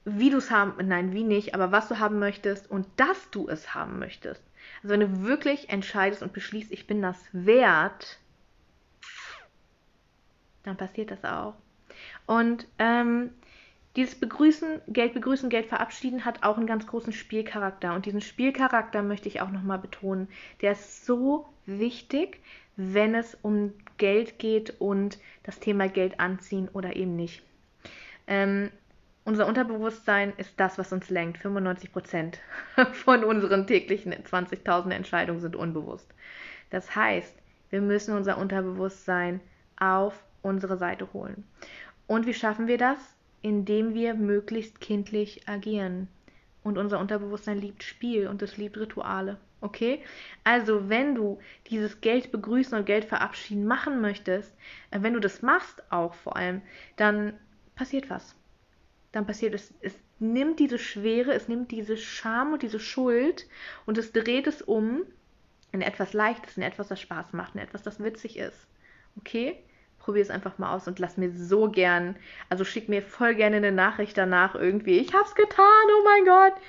wie 0.07 0.31
du 0.31 0.39
es 0.39 0.51
haben, 0.51 0.75
nein, 0.87 1.13
wie 1.13 1.25
nicht, 1.25 1.55
aber 1.55 1.71
was 1.71 1.89
du 1.89 1.99
haben 1.99 2.19
möchtest 2.19 2.71
und 2.71 2.87
dass 2.97 3.31
du 3.31 3.49
es 3.49 3.75
haben 3.75 3.99
möchtest. 3.99 4.43
Also 4.83 4.93
wenn 4.93 5.01
du 5.01 5.23
wirklich 5.23 5.71
entscheidest 5.71 6.23
und 6.23 6.33
beschließt, 6.33 6.73
ich 6.73 6.87
bin 6.87 7.03
das 7.03 7.19
wert, 7.33 8.19
dann 10.63 10.77
passiert 10.77 11.11
das 11.11 11.25
auch. 11.25 11.55
Und 12.27 12.67
ähm, 12.79 13.31
dieses 13.97 14.17
Begrüßen, 14.17 14.81
Geld 14.89 15.15
begrüßen, 15.15 15.51
Geld 15.51 15.67
verabschieden 15.67 16.25
hat 16.25 16.43
auch 16.43 16.57
einen 16.57 16.67
ganz 16.67 16.87
großen 16.87 17.13
Spielcharakter. 17.13 17.95
Und 17.95 18.07
diesen 18.07 18.21
Spielcharakter 18.21 19.03
möchte 19.03 19.29
ich 19.29 19.41
auch 19.41 19.51
nochmal 19.51 19.79
betonen. 19.79 20.29
Der 20.61 20.73
ist 20.73 21.07
so 21.07 21.47
wichtig, 21.67 22.41
wenn 22.77 23.15
es 23.15 23.37
um 23.43 23.73
Geld 23.99 24.39
geht 24.39 24.81
und 24.81 25.19
das 25.45 25.61
Thema 25.61 25.89
Geld 25.89 26.19
anziehen 26.19 26.69
oder 26.73 26.97
eben 26.97 27.15
nicht. 27.15 27.43
Ähm, 28.27 28.71
unser 29.25 29.47
Unterbewusstsein 29.47 30.33
ist 30.37 30.53
das, 30.59 30.79
was 30.79 30.93
uns 30.93 31.11
lenkt. 31.11 31.39
95 31.39 31.93
Prozent 31.93 32.41
von 32.93 33.25
unseren 33.25 33.67
täglichen 33.67 34.13
20.000 34.13 34.91
Entscheidungen 34.91 35.41
sind 35.41 35.57
unbewusst. 35.57 36.13
Das 36.71 36.95
heißt, 36.95 37.35
wir 37.71 37.81
müssen 37.81 38.15
unser 38.17 38.39
Unterbewusstsein 38.39 39.41
auf 39.79 40.23
unsere 40.43 40.77
Seite 40.77 41.13
holen. 41.13 41.45
Und 42.07 42.27
wie 42.27 42.35
schaffen 42.35 42.67
wir 42.67 42.79
das? 42.79 43.15
indem 43.45 43.93
wir 43.93 44.15
möglichst 44.15 44.81
kindlich 44.81 45.47
agieren. 45.47 46.09
Und 46.63 46.79
unser 46.79 46.99
Unterbewusstsein 46.99 47.59
liebt 47.59 47.83
Spiel 47.83 48.27
und 48.27 48.41
es 48.41 48.57
liebt 48.57 48.79
Rituale. 48.79 49.37
Okay? 49.61 50.03
Also, 50.45 50.89
wenn 50.89 51.15
du 51.15 51.39
dieses 51.69 52.01
Geld 52.01 52.33
begrüßen 52.33 52.77
und 52.77 52.87
Geld 52.87 53.05
verabschieden 53.05 53.67
machen 53.67 54.01
möchtest, 54.01 54.51
äh, 54.91 55.03
wenn 55.03 55.13
du 55.13 55.21
das 55.21 55.43
machst 55.43 55.83
auch 55.93 56.15
vor 56.15 56.37
allem, 56.37 56.63
dann 56.97 57.35
passiert 57.77 58.09
was. 58.09 58.35
Dann 59.15 59.27
passiert 59.27 59.55
es, 59.55 59.73
es 59.81 59.95
nimmt 60.19 60.59
diese 60.59 60.79
Schwere, 60.79 61.33
es 61.33 61.49
nimmt 61.49 61.71
diese 61.71 61.97
Scham 61.97 62.53
und 62.53 62.63
diese 62.63 62.81
Schuld 62.81 63.47
und 63.87 63.97
es 63.97 64.13
dreht 64.13 64.47
es 64.47 64.61
um 64.61 65.03
in 65.73 65.83
etwas 65.83 66.13
Leichtes, 66.13 66.57
in 66.57 66.63
etwas, 66.63 66.89
das 66.89 67.01
Spaß 67.01 67.33
macht, 67.33 67.55
in 67.55 67.61
etwas, 67.61 67.83
das 67.83 68.03
witzig 68.03 68.39
ist. 68.39 68.67
Okay? 69.19 69.65
probier 70.05 70.23
es 70.23 70.31
einfach 70.31 70.59
mal 70.59 70.75
aus 70.75 70.87
und 70.87 70.99
lass 70.99 71.17
mir 71.17 71.31
so 71.31 71.71
gern, 71.71 72.17
also 72.51 72.65
schick 72.65 72.91
mir 72.91 73.01
voll 73.01 73.35
gerne 73.35 73.57
eine 73.57 73.73
Nachricht 73.73 74.19
danach 74.19 74.55
irgendwie. 74.55 74.99
Ich 74.99 75.15
hab's 75.15 75.35
getan, 75.35 75.65
oh 75.99 76.05
mein 76.05 76.25
Gott. 76.27 76.61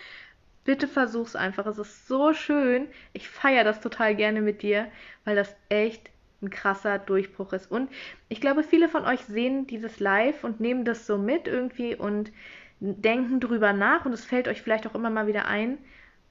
Bitte 0.64 0.88
versuch's 0.88 1.36
einfach. 1.36 1.66
Es 1.66 1.78
ist 1.78 2.08
so 2.08 2.34
schön. 2.34 2.88
Ich 3.12 3.28
feiere 3.28 3.66
das 3.66 3.82
total 3.82 4.16
gerne 4.16 4.42
mit 4.42 4.62
dir, 4.62 4.90
weil 5.26 5.36
das 5.36 5.54
echt 5.68 6.10
ein 6.42 6.50
krasser 6.50 7.00
Durchbruch 7.00 7.54
ist. 7.54 7.72
Und 7.72 7.90
ich 8.30 8.42
glaube, 8.42 8.64
viele 8.64 8.90
von 8.90 9.06
euch 9.06 9.22
sehen 9.26 9.68
dieses 9.68 10.00
Live 10.00 10.44
und 10.44 10.60
nehmen 10.60 10.86
das 10.86 11.08
so 11.08 11.18
mit 11.18 11.48
irgendwie 11.48 11.96
und 11.96 12.32
denken 12.80 13.40
drüber 13.40 13.74
nach 13.74 14.06
und 14.06 14.14
es 14.14 14.26
fällt 14.26 14.48
euch 14.48 14.62
vielleicht 14.62 14.86
auch 14.88 14.96
immer 14.96 15.10
mal 15.10 15.28
wieder 15.28 15.46
ein 15.48 15.78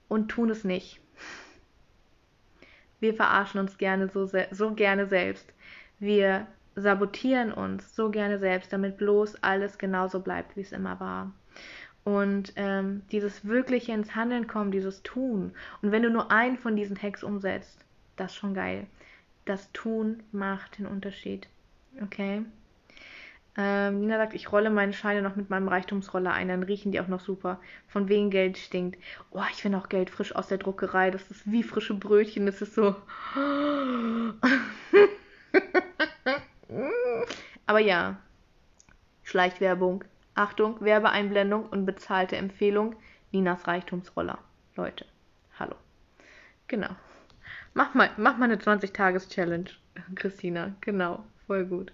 und 0.08 0.28
tun 0.28 0.50
es 0.50 0.64
nicht. 0.64 1.00
Wir 3.00 3.14
verarschen 3.14 3.60
uns 3.60 3.78
gerne 3.78 4.08
so, 4.08 4.28
so 4.50 4.74
gerne 4.74 5.06
selbst. 5.06 5.52
Wir 5.98 6.46
sabotieren 6.76 7.52
uns 7.52 7.94
so 7.94 8.10
gerne 8.10 8.38
selbst, 8.38 8.72
damit 8.72 8.96
bloß 8.96 9.42
alles 9.42 9.78
genauso 9.78 10.20
bleibt, 10.20 10.56
wie 10.56 10.62
es 10.62 10.72
immer 10.72 10.98
war. 11.00 11.32
Und 12.04 12.52
ähm, 12.56 13.02
dieses 13.10 13.46
wirkliche 13.46 13.92
ins 13.92 14.14
Handeln 14.14 14.46
kommen, 14.46 14.70
dieses 14.70 15.02
Tun. 15.02 15.52
Und 15.80 15.92
wenn 15.92 16.02
du 16.02 16.10
nur 16.10 16.30
einen 16.30 16.58
von 16.58 16.76
diesen 16.76 17.00
Hacks 17.00 17.22
umsetzt, 17.22 17.84
das 18.16 18.32
ist 18.32 18.38
schon 18.38 18.54
geil. 18.54 18.86
Das 19.44 19.70
Tun 19.72 20.22
macht 20.32 20.78
den 20.78 20.86
Unterschied. 20.86 21.48
Okay? 22.02 22.44
Ähm, 23.56 24.00
Nina 24.00 24.16
sagt, 24.16 24.34
ich 24.34 24.50
rolle 24.50 24.68
meine 24.68 24.92
Scheine 24.92 25.22
noch 25.22 25.36
mit 25.36 25.48
meinem 25.48 25.68
Reichtumsroller 25.68 26.32
ein, 26.32 26.48
dann 26.48 26.64
riechen 26.64 26.90
die 26.90 27.00
auch 27.00 27.06
noch 27.06 27.20
super. 27.20 27.60
Von 27.86 28.08
wegen 28.08 28.30
Geld 28.30 28.58
stinkt. 28.58 28.98
Oh, 29.30 29.42
ich 29.50 29.62
finde 29.62 29.78
auch 29.78 29.88
Geld 29.88 30.10
frisch 30.10 30.34
aus 30.34 30.48
der 30.48 30.58
Druckerei. 30.58 31.12
Das 31.12 31.30
ist 31.30 31.48
wie 31.50 31.62
frische 31.62 31.94
Brötchen. 31.94 32.46
Das 32.46 32.60
ist 32.62 32.74
so. 32.74 32.96
Aber 37.66 37.78
ja, 37.78 38.18
Schleichwerbung. 39.22 40.04
Achtung, 40.34 40.80
Werbeeinblendung 40.80 41.66
und 41.66 41.86
bezahlte 41.86 42.36
Empfehlung. 42.36 42.96
Ninas 43.30 43.68
Reichtumsroller. 43.68 44.38
Leute, 44.74 45.06
hallo. 45.58 45.76
Genau. 46.66 46.90
Mach 47.74 47.92
mal, 47.94 48.10
mach 48.16 48.36
mal 48.36 48.44
eine 48.44 48.56
20-Tages-Challenge, 48.56 49.70
Christina. 50.14 50.74
Genau, 50.80 51.24
voll 51.46 51.66
gut. 51.66 51.92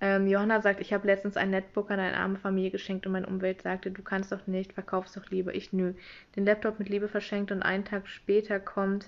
Ähm, 0.00 0.26
Johanna 0.26 0.60
sagt, 0.60 0.80
ich 0.80 0.92
habe 0.92 1.06
letztens 1.06 1.36
ein 1.36 1.50
Netbook 1.50 1.90
an 1.90 2.00
eine 2.00 2.16
arme 2.16 2.36
Familie 2.36 2.72
geschenkt 2.72 3.06
und 3.06 3.12
meine 3.12 3.26
Umwelt 3.26 3.62
sagte, 3.62 3.92
du 3.92 4.02
kannst 4.02 4.32
doch 4.32 4.46
nicht, 4.46 4.72
verkaufst 4.72 5.16
doch 5.16 5.30
lieber. 5.30 5.54
Ich 5.54 5.72
nö. 5.72 5.94
Den 6.34 6.44
Laptop 6.44 6.80
mit 6.80 6.88
Liebe 6.88 7.08
verschenkt 7.08 7.52
und 7.52 7.62
einen 7.62 7.84
Tag 7.84 8.08
später 8.08 8.58
kommt 8.58 9.06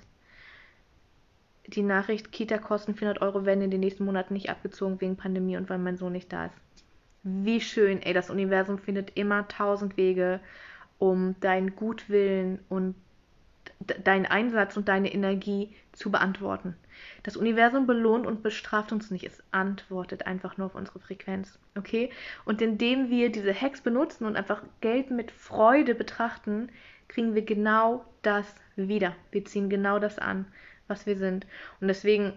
die 1.67 1.83
Nachricht, 1.83 2.31
Kita-Kosten 2.31 2.95
400 2.95 3.23
Euro 3.23 3.45
werden 3.45 3.63
in 3.63 3.71
den 3.71 3.81
nächsten 3.81 4.05
Monaten 4.05 4.35
nicht 4.35 4.51
abgezogen 4.51 5.01
wegen 5.01 5.17
Pandemie 5.17 5.57
und 5.57 5.69
weil 5.69 5.79
mein 5.79 5.97
Sohn 5.97 6.13
nicht 6.13 6.33
da 6.33 6.47
ist. 6.47 6.55
Wie 7.25 7.61
schön, 7.61 8.01
ey, 8.03 8.15
das 8.15 8.31
Universum 8.31 8.79
findet 8.79 9.17
immer 9.17 9.49
tausend 9.49 9.97
Wege, 9.97 10.39
um 10.99 11.35
deinen 11.41 11.75
Gutwillen 11.75 12.61
und 12.69 12.95
deinen 13.81 14.27
Einsatz 14.27 14.77
und 14.77 14.89
deine 14.89 15.13
Energie 15.13 15.75
zu 15.93 16.11
beantworten. 16.11 16.75
Das 17.23 17.37
Universum 17.37 17.87
belohnt 17.87 18.27
und 18.27 18.43
bestraft 18.43 18.93
uns 18.93 19.11
nicht, 19.11 19.25
es 19.25 19.43
antwortet 19.51 20.27
einfach 20.27 20.57
nur 20.57 20.67
auf 20.67 20.75
unsere 20.75 20.99
Frequenz. 20.99 21.59
Okay? 21.77 22.11
Und 22.45 22.63
indem 22.63 23.11
wir 23.11 23.31
diese 23.31 23.55
Hacks 23.55 23.81
benutzen 23.81 24.25
und 24.25 24.37
einfach 24.37 24.63
Geld 24.81 25.11
mit 25.11 25.31
Freude 25.31 25.95
betrachten, 25.95 26.71
kriegen 27.09 27.35
wir 27.35 27.43
genau 27.43 28.05
das 28.23 28.55
wieder. 28.77 29.15
Wir 29.31 29.45
ziehen 29.45 29.69
genau 29.69 29.99
das 29.99 30.19
an 30.19 30.47
was 30.89 31.07
wir 31.07 31.17
sind. 31.17 31.47
Und 31.81 31.89
deswegen 31.89 32.33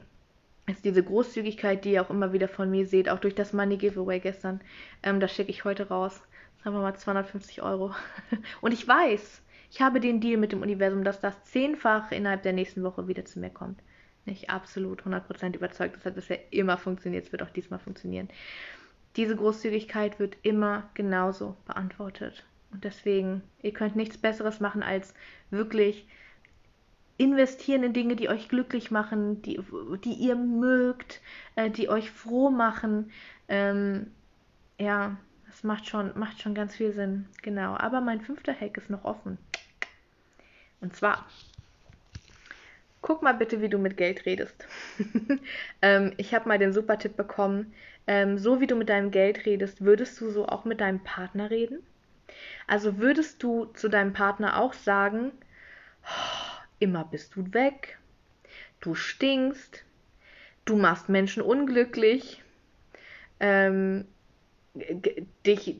ist 0.68 0.86
diese 0.86 1.04
Großzügigkeit, 1.04 1.84
die 1.86 1.94
ihr 1.94 2.02
auch 2.02 2.10
immer 2.10 2.34
wieder 2.34 2.48
von 2.48 2.70
mir 2.70 2.86
seht, 2.86 3.10
auch 3.10 3.20
durch 3.20 3.36
das 3.36 3.54
Money 3.54 3.78
Giveaway 3.78 4.20
gestern, 4.20 4.62
ähm, 5.04 5.20
das 5.20 5.34
schicke 5.34 5.52
ich 5.52 5.64
heute 5.64 5.88
raus. 5.88 6.22
Sagen 6.64 6.76
wir 6.76 6.82
mal 6.82 6.96
250 6.96 7.62
Euro. 7.62 7.96
Und 8.62 8.74
ich 8.74 8.88
weiß, 8.88 9.42
ich 9.72 9.82
habe 9.82 10.00
den 10.00 10.20
Deal 10.20 10.38
mit 10.38 10.52
dem 10.52 10.62
Universum, 10.62 11.04
dass 11.04 11.20
das 11.20 11.44
zehnfach 11.44 12.12
innerhalb 12.12 12.44
der 12.44 12.54
nächsten 12.54 12.84
Woche 12.84 13.08
wieder 13.08 13.26
zu 13.26 13.40
mir 13.40 13.50
kommt. 13.50 13.80
Nicht 14.26 14.50
absolut 14.50 15.04
100% 15.04 15.56
überzeugt. 15.56 15.96
Das 15.96 16.06
hat 16.06 16.16
bisher 16.16 16.52
immer 16.52 16.78
funktioniert. 16.78 17.26
Es 17.26 17.32
wird 17.32 17.44
auch 17.44 17.50
diesmal 17.50 17.80
funktionieren. 17.80 18.30
Diese 19.16 19.36
Großzügigkeit 19.36 20.20
wird 20.20 20.38
immer 20.44 20.90
genauso 20.94 21.56
beantwortet. 21.66 22.44
Und 22.72 22.84
deswegen, 22.84 23.42
ihr 23.62 23.74
könnt 23.74 23.96
nichts 23.96 24.18
Besseres 24.18 24.60
machen, 24.60 24.84
als 24.84 25.14
wirklich 25.50 26.08
investieren 27.18 27.84
in 27.84 27.94
Dinge, 27.94 28.16
die 28.16 28.30
euch 28.30 28.48
glücklich 28.48 28.92
machen, 28.92 29.42
die, 29.42 29.60
die 30.04 30.14
ihr 30.14 30.36
mögt, 30.36 31.22
äh, 31.56 31.70
die 31.70 31.90
euch 31.90 32.12
froh 32.12 32.50
machen. 32.50 33.12
Ähm, 33.48 34.08
ja, 34.80 35.18
das 35.48 35.64
macht 35.64 35.88
schon, 35.88 36.18
macht 36.18 36.42
schon 36.42 36.54
ganz 36.54 36.76
viel 36.76 36.94
Sinn. 36.94 37.26
Genau. 37.42 37.76
Aber 37.76 38.02
mein 38.02 38.22
fünfter 38.22 38.54
Hack 38.54 38.78
ist 38.78 38.90
noch 38.90 39.04
offen. 39.04 39.38
Und 40.82 40.96
zwar 40.96 41.26
guck 43.02 43.22
mal 43.22 43.34
bitte, 43.34 43.62
wie 43.62 43.70
du 43.70 43.78
mit 43.78 43.98
Geld 43.98 44.26
redest. 44.26 44.68
ähm, 45.82 46.14
ich 46.18 46.34
habe 46.34 46.48
mal 46.48 46.60
den 46.60 46.74
super 46.74 46.98
Tipp 46.98 47.16
bekommen, 47.16 47.74
ähm, 48.08 48.38
so 48.38 48.60
wie 48.60 48.68
du 48.68 48.76
mit 48.76 48.90
deinem 48.90 49.12
Geld 49.12 49.46
redest, 49.46 49.84
würdest 49.84 50.20
du 50.20 50.30
so 50.30 50.48
auch 50.48 50.66
mit 50.66 50.82
deinem 50.82 51.04
Partner 51.04 51.50
reden? 51.50 51.80
Also 52.68 52.98
würdest 52.98 53.42
du 53.42 53.66
zu 53.66 53.90
deinem 53.90 54.14
Partner 54.14 54.60
auch 54.60 54.74
sagen, 54.74 55.32
oh, 56.04 56.62
immer 56.80 57.06
bist 57.06 57.36
du 57.36 57.54
weg, 57.54 57.98
du 58.82 58.96
stinkst, 58.96 59.84
du 60.66 60.76
machst 60.76 61.10
Menschen 61.10 61.42
unglücklich, 61.42 62.44
ähm, 63.40 64.06
dich, 65.46 65.78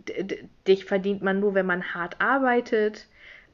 dich 0.68 0.86
verdient 0.86 1.22
man 1.22 1.40
nur, 1.40 1.54
wenn 1.54 1.66
man 1.66 1.94
hart 1.94 2.20
arbeitet, 2.20 3.08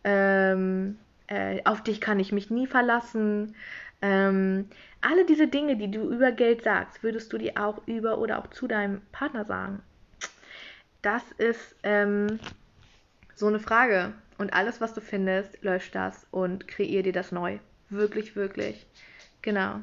ähm, 0.03 0.97
äh, 1.27 1.61
auf 1.65 1.83
dich 1.83 2.01
kann 2.01 2.19
ich 2.19 2.31
mich 2.31 2.49
nie 2.49 2.67
verlassen. 2.67 3.55
Ähm, 4.01 4.69
alle 5.01 5.25
diese 5.25 5.47
Dinge, 5.47 5.77
die 5.77 5.89
du 5.89 6.09
über 6.09 6.31
Geld 6.31 6.63
sagst, 6.63 7.03
würdest 7.03 7.31
du 7.33 7.37
die 7.37 7.57
auch 7.57 7.81
über 7.87 8.17
oder 8.17 8.39
auch 8.39 8.47
zu 8.47 8.67
deinem 8.67 9.01
Partner 9.11 9.45
sagen? 9.45 9.81
Das 11.01 11.23
ist 11.37 11.75
ähm, 11.83 12.39
so 13.35 13.47
eine 13.47 13.59
Frage. 13.59 14.13
Und 14.37 14.53
alles, 14.53 14.81
was 14.81 14.93
du 14.93 15.01
findest, 15.01 15.61
lösch 15.63 15.91
das 15.91 16.27
und 16.31 16.67
kreier 16.67 17.03
dir 17.03 17.13
das 17.13 17.31
neu. 17.31 17.59
Wirklich, 17.89 18.35
wirklich. 18.35 18.85
Genau. 19.41 19.81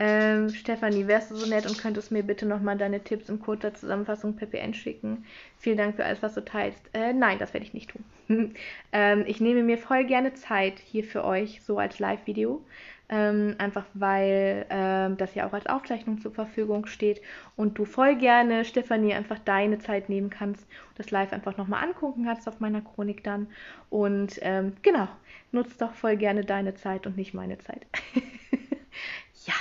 Ähm, 0.00 0.50
Stefanie, 0.50 1.08
wärst 1.08 1.30
du 1.30 1.34
so 1.34 1.48
nett 1.48 1.66
und 1.66 1.78
könntest 1.78 2.12
mir 2.12 2.22
bitte 2.22 2.46
nochmal 2.46 2.78
deine 2.78 3.02
Tipps 3.02 3.28
in 3.28 3.40
kurzer 3.40 3.74
Zusammenfassung 3.74 4.36
per 4.36 4.46
PN 4.46 4.72
schicken? 4.72 5.24
Vielen 5.58 5.76
Dank 5.76 5.96
für 5.96 6.04
alles, 6.04 6.22
was 6.22 6.34
du 6.34 6.44
teilst. 6.44 6.80
Äh, 6.92 7.12
nein, 7.12 7.38
das 7.38 7.52
werde 7.52 7.66
ich 7.66 7.74
nicht 7.74 7.90
tun. 7.90 8.04
ähm, 8.92 9.24
ich 9.26 9.40
nehme 9.40 9.62
mir 9.62 9.76
voll 9.78 10.04
gerne 10.04 10.34
Zeit 10.34 10.78
hier 10.78 11.02
für 11.02 11.24
euch, 11.24 11.62
so 11.62 11.78
als 11.78 11.98
Live-Video. 11.98 12.64
Ähm, 13.10 13.54
einfach 13.56 13.86
weil 13.94 14.66
ähm, 14.68 15.16
das 15.16 15.34
ja 15.34 15.48
auch 15.48 15.54
als 15.54 15.66
Aufzeichnung 15.66 16.20
zur 16.20 16.30
Verfügung 16.30 16.84
steht 16.84 17.22
und 17.56 17.78
du 17.78 17.86
voll 17.86 18.16
gerne, 18.16 18.66
Stefanie, 18.66 19.14
einfach 19.14 19.38
deine 19.38 19.78
Zeit 19.78 20.10
nehmen 20.10 20.28
kannst 20.28 20.64
und 20.90 20.98
das 20.98 21.10
live 21.10 21.32
einfach 21.32 21.56
nochmal 21.56 21.82
angucken 21.82 22.26
kannst 22.26 22.46
auf 22.46 22.60
meiner 22.60 22.82
Chronik 22.82 23.24
dann. 23.24 23.46
Und 23.88 24.38
ähm, 24.42 24.74
genau, 24.82 25.08
nutzt 25.52 25.80
doch 25.80 25.94
voll 25.94 26.18
gerne 26.18 26.44
deine 26.44 26.74
Zeit 26.74 27.06
und 27.06 27.16
nicht 27.16 27.32
meine 27.32 27.58
Zeit. 27.58 27.86
ja. 29.46 29.54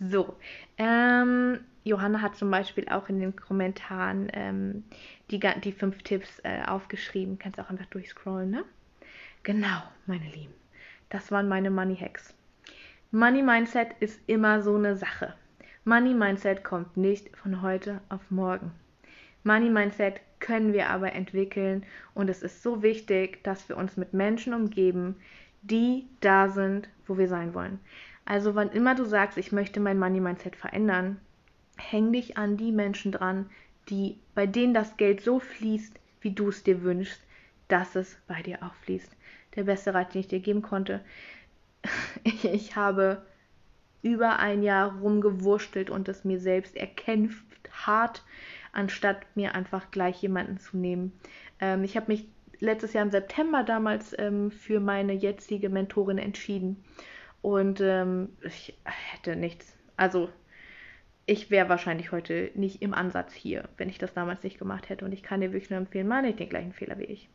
So, 0.00 0.34
ähm, 0.78 1.60
Johanna 1.84 2.22
hat 2.22 2.36
zum 2.36 2.50
Beispiel 2.50 2.88
auch 2.88 3.08
in 3.10 3.20
den 3.20 3.36
Kommentaren 3.36 4.28
ähm, 4.32 4.84
die, 5.30 5.38
die 5.38 5.72
fünf 5.72 6.02
Tipps 6.02 6.40
äh, 6.42 6.62
aufgeschrieben. 6.66 7.38
Kannst 7.38 7.60
auch 7.60 7.68
einfach 7.68 7.86
durchscrollen, 7.86 8.50
ne? 8.50 8.64
Genau, 9.42 9.82
meine 10.06 10.24
Lieben. 10.24 10.54
Das 11.10 11.30
waren 11.30 11.48
meine 11.48 11.70
Money 11.70 11.96
Hacks. 11.96 12.34
Money 13.10 13.42
Mindset 13.42 13.88
ist 14.00 14.20
immer 14.26 14.62
so 14.62 14.76
eine 14.76 14.96
Sache. 14.96 15.34
Money 15.84 16.14
Mindset 16.14 16.62
kommt 16.64 16.96
nicht 16.96 17.36
von 17.36 17.60
heute 17.60 18.00
auf 18.08 18.30
morgen. 18.30 18.72
Money 19.44 19.70
Mindset 19.70 20.20
können 20.38 20.72
wir 20.72 20.88
aber 20.90 21.12
entwickeln 21.12 21.84
und 22.14 22.30
es 22.30 22.42
ist 22.42 22.62
so 22.62 22.82
wichtig, 22.82 23.42
dass 23.44 23.68
wir 23.68 23.76
uns 23.76 23.96
mit 23.96 24.14
Menschen 24.14 24.54
umgeben, 24.54 25.16
die 25.62 26.08
da 26.20 26.48
sind, 26.48 26.88
wo 27.06 27.18
wir 27.18 27.28
sein 27.28 27.54
wollen. 27.54 27.80
Also 28.30 28.54
wann 28.54 28.70
immer 28.70 28.94
du 28.94 29.04
sagst, 29.04 29.38
ich 29.38 29.50
möchte 29.50 29.80
mein 29.80 29.98
Money 29.98 30.20
Mindset 30.20 30.54
verändern, 30.54 31.20
häng 31.76 32.12
dich 32.12 32.36
an 32.36 32.56
die 32.56 32.70
Menschen 32.70 33.10
dran, 33.10 33.50
die 33.88 34.20
bei 34.36 34.46
denen 34.46 34.72
das 34.72 34.96
Geld 34.96 35.20
so 35.20 35.40
fließt, 35.40 35.98
wie 36.20 36.30
du 36.30 36.50
es 36.50 36.62
dir 36.62 36.82
wünschst, 36.82 37.20
dass 37.66 37.96
es 37.96 38.16
bei 38.28 38.40
dir 38.40 38.62
auch 38.62 38.74
fließt. 38.84 39.16
Der 39.56 39.64
beste 39.64 39.94
Rat, 39.94 40.14
den 40.14 40.20
ich 40.20 40.28
dir 40.28 40.38
geben 40.38 40.62
konnte. 40.62 41.00
Ich, 42.22 42.44
ich 42.54 42.76
habe 42.76 43.26
über 44.00 44.38
ein 44.38 44.62
Jahr 44.62 44.96
rumgewurschtelt 45.00 45.90
und 45.90 46.08
es 46.08 46.24
mir 46.24 46.38
selbst 46.38 46.76
erkämpft, 46.76 47.44
hart, 47.84 48.22
anstatt 48.70 49.26
mir 49.34 49.56
einfach 49.56 49.90
gleich 49.90 50.22
jemanden 50.22 50.58
zu 50.58 50.76
nehmen. 50.76 51.18
Ähm, 51.58 51.82
ich 51.82 51.96
habe 51.96 52.06
mich 52.06 52.28
letztes 52.60 52.92
Jahr 52.92 53.02
im 53.02 53.10
September 53.10 53.64
damals 53.64 54.16
ähm, 54.16 54.52
für 54.52 54.78
meine 54.78 55.14
jetzige 55.14 55.68
Mentorin 55.68 56.18
entschieden 56.18 56.84
und 57.42 57.80
ähm, 57.80 58.30
ich 58.42 58.78
hätte 58.84 59.36
nichts. 59.36 59.76
Also 59.96 60.30
ich 61.26 61.50
wäre 61.50 61.68
wahrscheinlich 61.68 62.12
heute 62.12 62.50
nicht 62.54 62.82
im 62.82 62.92
Ansatz 62.92 63.32
hier, 63.32 63.68
wenn 63.76 63.88
ich 63.88 63.98
das 63.98 64.14
damals 64.14 64.42
nicht 64.42 64.58
gemacht 64.58 64.88
hätte. 64.88 65.04
Und 65.04 65.12
ich 65.12 65.22
kann 65.22 65.40
dir 65.40 65.52
wirklich 65.52 65.70
nur 65.70 65.78
empfehlen, 65.78 66.08
mach 66.08 66.22
nicht 66.22 66.40
den 66.40 66.48
gleichen 66.48 66.72
Fehler 66.72 66.98
wie 66.98 67.04
ich. 67.04 67.28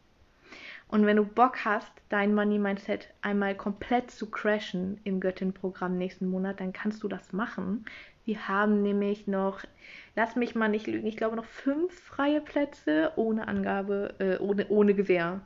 Und 0.88 1.06
wenn 1.06 1.18
du 1.18 1.26
Bock 1.26 1.66
hast, 1.66 1.92
dein 2.10 2.36
Money 2.36 2.60
Mindset 2.60 3.10
einmal 3.22 3.56
komplett 3.56 4.12
zu 4.12 4.30
crashen 4.30 5.00
im 5.04 5.20
Göttin-Programm 5.20 5.98
nächsten 5.98 6.28
Monat, 6.28 6.60
dann 6.60 6.74
kannst 6.74 7.02
du 7.04 7.08
das 7.08 7.34
machen. 7.34 7.86
Wir 8.26 8.48
haben 8.48 8.82
nämlich 8.82 9.28
noch, 9.28 9.62
lass 10.16 10.36
mich 10.36 10.56
mal 10.56 10.68
nicht 10.68 10.88
lügen, 10.88 11.08
ich 11.08 11.18
glaube 11.18 11.36
noch 11.36 11.46
fünf 11.46 11.94
freie 12.00 12.42
Plätze 12.42 13.14
ohne 13.16 13.48
Angabe, 13.48 14.16
äh, 14.20 14.38
ohne, 14.38 14.68
ohne 14.68 14.94
Gewehr. 14.94 15.42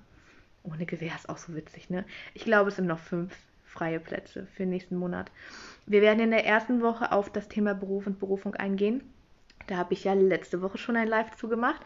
Ohne 0.63 0.85
Gewehr 0.85 1.15
ist 1.15 1.29
auch 1.29 1.37
so 1.37 1.55
witzig, 1.55 1.89
ne? 1.89 2.03
Ich 2.33 2.43
glaube, 2.43 2.69
es 2.69 2.75
sind 2.75 2.87
noch 2.87 2.99
fünf 2.99 3.33
freie 3.69 3.99
Plätze 3.99 4.47
für 4.53 4.63
den 4.63 4.71
nächsten 4.71 4.97
Monat. 4.97 5.31
Wir 5.85 6.01
werden 6.01 6.19
in 6.19 6.31
der 6.31 6.45
ersten 6.45 6.81
Woche 6.81 7.11
auf 7.11 7.31
das 7.31 7.47
Thema 7.47 7.73
Beruf 7.73 8.07
und 8.07 8.19
Berufung 8.19 8.55
eingehen. 8.55 9.01
Da 9.67 9.77
habe 9.77 9.93
ich 9.93 10.03
ja 10.03 10.13
letzte 10.13 10.61
Woche 10.61 10.77
schon 10.77 10.95
ein 10.95 11.07
Live 11.07 11.35
zu 11.37 11.47
gemacht. 11.47 11.81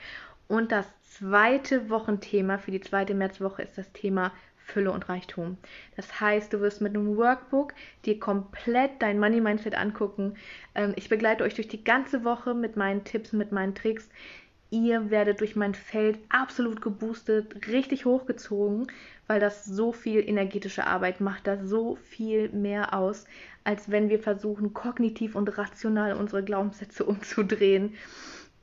Und 0.48 0.72
das 0.72 0.86
zweite 1.02 1.90
Wochenthema 1.90 2.58
für 2.58 2.72
die 2.72 2.82
zweite 2.82 3.14
Märzwoche 3.14 3.62
ist 3.62 3.78
das 3.78 3.92
Thema 3.92 4.32
Fülle 4.66 4.92
und 4.92 5.10
Reichtum. 5.10 5.58
Das 5.96 6.22
heißt, 6.22 6.54
du 6.54 6.62
wirst 6.62 6.82
mit 6.82 6.96
einem 6.96 7.18
Workbook 7.18 7.74
dir 8.06 8.20
komplett 8.20 9.02
dein 9.02 9.20
Money 9.20 9.42
Mindset 9.42 9.76
angucken. 9.76 10.36
Ähm, 10.74 10.94
ich 10.96 11.10
begleite 11.10 11.44
euch 11.44 11.56
durch 11.56 11.68
die 11.68 11.84
ganze 11.84 12.24
Woche 12.24 12.54
mit 12.54 12.78
meinen 12.78 13.04
Tipps, 13.04 13.34
mit 13.34 13.52
meinen 13.52 13.76
Tricks. 13.76 14.10
Ihr 14.74 15.12
werdet 15.12 15.40
durch 15.40 15.56
mein 15.56 15.76
Feld 15.76 16.18
absolut 16.30 16.82
geboostet, 16.82 17.68
richtig 17.68 18.06
hochgezogen 18.06 18.88
weil 19.28 19.40
das 19.40 19.66
so 19.66 19.92
viel 19.94 20.28
energetische 20.28 20.86
Arbeit 20.86 21.22
macht, 21.22 21.48
das 21.48 21.62
so 21.64 21.96
viel 21.96 22.50
mehr 22.50 22.94
aus, 22.94 23.26
als 23.64 23.90
wenn 23.90 24.10
wir 24.10 24.20
versuchen, 24.20 24.74
kognitiv 24.74 25.36
und 25.36 25.58
rational 25.58 26.14
unsere 26.14 26.44
Glaubenssätze 26.44 27.06
umzudrehen. 27.06 27.94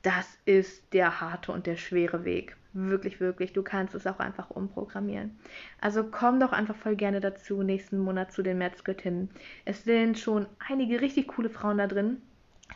Das 0.03 0.27
ist 0.45 0.93
der 0.93 1.21
harte 1.21 1.51
und 1.51 1.67
der 1.67 1.77
schwere 1.77 2.25
Weg. 2.25 2.57
Wirklich, 2.73 3.19
wirklich. 3.19 3.53
Du 3.53 3.63
kannst 3.63 3.93
es 3.93 4.07
auch 4.07 4.19
einfach 4.19 4.49
umprogrammieren. 4.49 5.37
Also 5.81 6.05
komm 6.05 6.39
doch 6.39 6.53
einfach 6.53 6.75
voll 6.75 6.95
gerne 6.95 7.19
dazu, 7.19 7.61
nächsten 7.61 7.99
Monat 7.99 8.31
zu 8.31 8.41
den 8.41 8.57
Märzgöttinnen. 8.57 9.29
Es 9.65 9.83
sind 9.83 10.17
schon 10.17 10.47
einige 10.69 11.01
richtig 11.01 11.27
coole 11.27 11.49
Frauen 11.49 11.79
da 11.79 11.87
drin. 11.87 12.21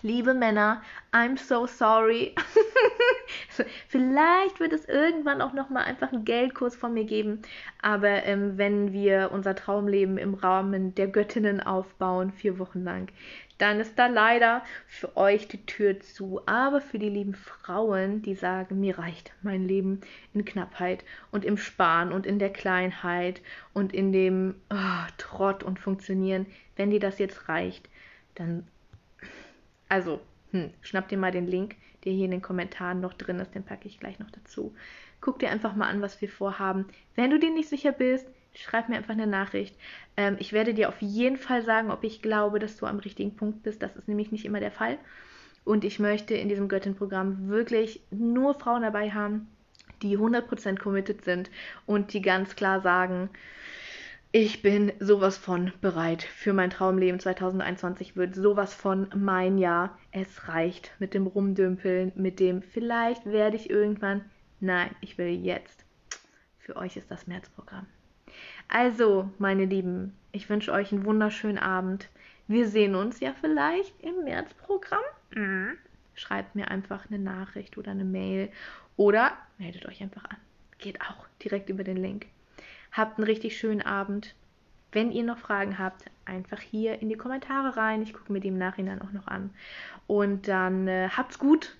Liebe 0.01 0.33
Männer, 0.33 0.81
I'm 1.11 1.37
so 1.37 1.65
sorry. 1.65 2.35
Vielleicht 3.87 4.59
wird 4.59 4.73
es 4.73 4.85
irgendwann 4.85 5.41
auch 5.41 5.53
noch 5.53 5.69
mal 5.69 5.83
einfach 5.83 6.11
einen 6.11 6.25
Geldkurs 6.25 6.75
von 6.75 6.93
mir 6.93 7.05
geben, 7.05 7.41
aber 7.81 8.23
ähm, 8.25 8.57
wenn 8.57 8.93
wir 8.93 9.31
unser 9.31 9.55
Traumleben 9.55 10.17
im 10.17 10.33
Rahmen 10.33 10.93
der 10.95 11.07
Göttinnen 11.07 11.61
aufbauen, 11.61 12.31
vier 12.33 12.59
Wochen 12.59 12.83
lang, 12.83 13.09
dann 13.57 13.79
ist 13.79 13.97
da 13.97 14.07
leider 14.07 14.63
für 14.85 15.15
euch 15.15 15.47
die 15.47 15.65
Tür 15.65 15.99
zu. 16.01 16.41
Aber 16.45 16.81
für 16.81 16.99
die 16.99 17.09
lieben 17.09 17.33
Frauen, 17.33 18.21
die 18.21 18.35
sagen, 18.35 18.81
mir 18.81 18.99
reicht 18.99 19.31
mein 19.43 19.65
Leben 19.65 20.01
in 20.33 20.43
Knappheit 20.43 21.05
und 21.31 21.45
im 21.45 21.57
Sparen 21.57 22.11
und 22.11 22.25
in 22.25 22.37
der 22.37 22.51
Kleinheit 22.51 23.41
und 23.73 23.93
in 23.93 24.11
dem 24.11 24.55
oh, 24.69 25.07
Trott 25.17 25.63
und 25.63 25.79
Funktionieren, 25.79 26.45
wenn 26.75 26.91
dir 26.91 26.99
das 26.99 27.17
jetzt 27.17 27.47
reicht, 27.47 27.89
dann 28.35 28.67
also, 29.89 30.21
hm, 30.51 30.71
schnapp 30.81 31.07
dir 31.09 31.17
mal 31.17 31.31
den 31.31 31.47
Link, 31.47 31.75
der 32.03 32.13
hier 32.13 32.25
in 32.25 32.31
den 32.31 32.41
Kommentaren 32.41 33.01
noch 33.01 33.13
drin 33.13 33.39
ist, 33.39 33.55
den 33.55 33.63
packe 33.63 33.87
ich 33.87 33.99
gleich 33.99 34.19
noch 34.19 34.31
dazu. 34.31 34.73
Guck 35.21 35.39
dir 35.39 35.49
einfach 35.49 35.75
mal 35.75 35.89
an, 35.89 36.01
was 36.01 36.21
wir 36.21 36.29
vorhaben. 36.29 36.85
Wenn 37.15 37.31
du 37.31 37.39
dir 37.39 37.51
nicht 37.51 37.69
sicher 37.69 37.91
bist, 37.91 38.27
schreib 38.53 38.89
mir 38.89 38.97
einfach 38.97 39.13
eine 39.13 39.27
Nachricht. 39.27 39.75
Ähm, 40.17 40.37
ich 40.39 40.53
werde 40.53 40.73
dir 40.73 40.89
auf 40.89 41.01
jeden 41.01 41.37
Fall 41.37 41.63
sagen, 41.63 41.91
ob 41.91 42.03
ich 42.03 42.21
glaube, 42.21 42.59
dass 42.59 42.77
du 42.77 42.85
am 42.85 42.99
richtigen 42.99 43.35
Punkt 43.35 43.63
bist. 43.63 43.81
Das 43.81 43.95
ist 43.95 44.07
nämlich 44.07 44.31
nicht 44.31 44.45
immer 44.45 44.59
der 44.59 44.71
Fall. 44.71 44.97
Und 45.63 45.83
ich 45.83 45.99
möchte 45.99 46.35
in 46.35 46.47
diesem 46.47 46.67
Göttin-Programm 46.67 47.49
wirklich 47.49 48.01
nur 48.11 48.53
Frauen 48.53 48.83
dabei 48.83 49.11
haben, 49.11 49.47
die 50.03 50.17
100% 50.17 50.77
committed 50.77 51.23
sind 51.23 51.49
und 51.87 52.13
die 52.13 52.21
ganz 52.21 52.55
klar 52.55 52.81
sagen, 52.81 53.29
ich 54.37 54.61
bin 54.61 54.91
sowas 54.99 55.37
von 55.37 55.71
bereit 55.79 56.21
für 56.21 56.51
mein 56.51 56.69
Traumleben 56.69 57.21
2021 57.21 58.17
wird 58.17 58.35
sowas 58.35 58.73
von 58.73 59.07
mein 59.15 59.57
Jahr. 59.57 59.97
Es 60.11 60.49
reicht 60.49 60.91
mit 60.99 61.13
dem 61.13 61.25
Rumdümpeln, 61.25 62.11
mit 62.15 62.41
dem 62.41 62.61
vielleicht 62.61 63.25
werde 63.25 63.55
ich 63.55 63.69
irgendwann. 63.69 64.25
Nein, 64.59 64.93
ich 64.99 65.17
will 65.17 65.29
jetzt. 65.29 65.85
Für 66.59 66.75
euch 66.75 66.97
ist 66.97 67.09
das 67.09 67.27
Märzprogramm. 67.27 67.85
Also, 68.67 69.29
meine 69.37 69.63
Lieben, 69.63 70.13
ich 70.33 70.49
wünsche 70.49 70.73
euch 70.73 70.91
einen 70.91 71.05
wunderschönen 71.05 71.57
Abend. 71.57 72.09
Wir 72.49 72.67
sehen 72.67 72.95
uns 72.95 73.21
ja 73.21 73.33
vielleicht 73.39 73.97
im 74.01 74.25
Märzprogramm. 74.25 74.99
Mhm. 75.33 75.77
Schreibt 76.13 76.55
mir 76.55 76.69
einfach 76.69 77.09
eine 77.09 77.19
Nachricht 77.19 77.77
oder 77.77 77.91
eine 77.91 78.03
Mail 78.03 78.49
oder 78.97 79.31
meldet 79.59 79.85
euch 79.85 80.01
einfach 80.01 80.25
an. 80.25 80.37
Geht 80.77 80.99
auch 80.99 81.25
direkt 81.41 81.69
über 81.69 81.85
den 81.85 81.95
Link. 81.95 82.25
Habt 82.95 83.17
einen 83.17 83.25
richtig 83.25 83.57
schönen 83.57 83.81
Abend. 83.81 84.35
Wenn 84.91 85.11
ihr 85.11 85.23
noch 85.23 85.37
Fragen 85.37 85.77
habt, 85.77 86.05
einfach 86.23 86.59
hier 86.59 87.01
in 87.01 87.09
die 87.09 87.17
Kommentare 87.17 87.75
rein. 87.75 88.01
Ich 88.01 88.13
gucke 88.13 88.31
mir 88.31 88.39
die 88.39 88.47
im 88.47 88.57
Nachhinein 88.57 89.01
auch 89.01 89.11
noch 89.11 89.27
an. 89.27 89.49
Und 90.07 90.47
dann 90.47 90.87
äh, 90.87 91.09
habt's 91.09 91.37
gut. 91.37 91.75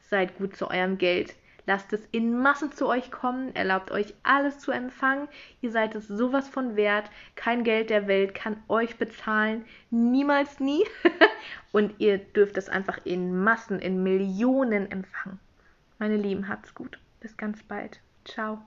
Seid 0.00 0.38
gut 0.38 0.56
zu 0.56 0.68
eurem 0.70 0.98
Geld. 0.98 1.34
Lasst 1.66 1.92
es 1.92 2.06
in 2.12 2.38
Massen 2.38 2.70
zu 2.70 2.86
euch 2.86 3.10
kommen, 3.10 3.54
erlaubt 3.56 3.90
euch 3.90 4.14
alles 4.22 4.60
zu 4.60 4.70
empfangen. 4.70 5.28
Ihr 5.60 5.72
seid 5.72 5.96
es 5.96 6.06
sowas 6.06 6.48
von 6.48 6.76
wert. 6.76 7.10
Kein 7.34 7.64
Geld 7.64 7.90
der 7.90 8.06
Welt 8.06 8.34
kann 8.34 8.56
euch 8.68 8.96
bezahlen. 8.96 9.64
Niemals 9.90 10.60
nie. 10.60 10.84
Und 11.72 11.94
ihr 11.98 12.18
dürft 12.18 12.56
es 12.56 12.68
einfach 12.68 13.04
in 13.04 13.42
Massen, 13.42 13.80
in 13.80 14.02
Millionen 14.02 14.90
empfangen. 14.90 15.40
Meine 15.98 16.16
Lieben, 16.16 16.48
habt's 16.48 16.74
gut. 16.74 16.98
Bis 17.20 17.36
ganz 17.36 17.62
bald. 17.64 18.00
Ciao. 18.24 18.62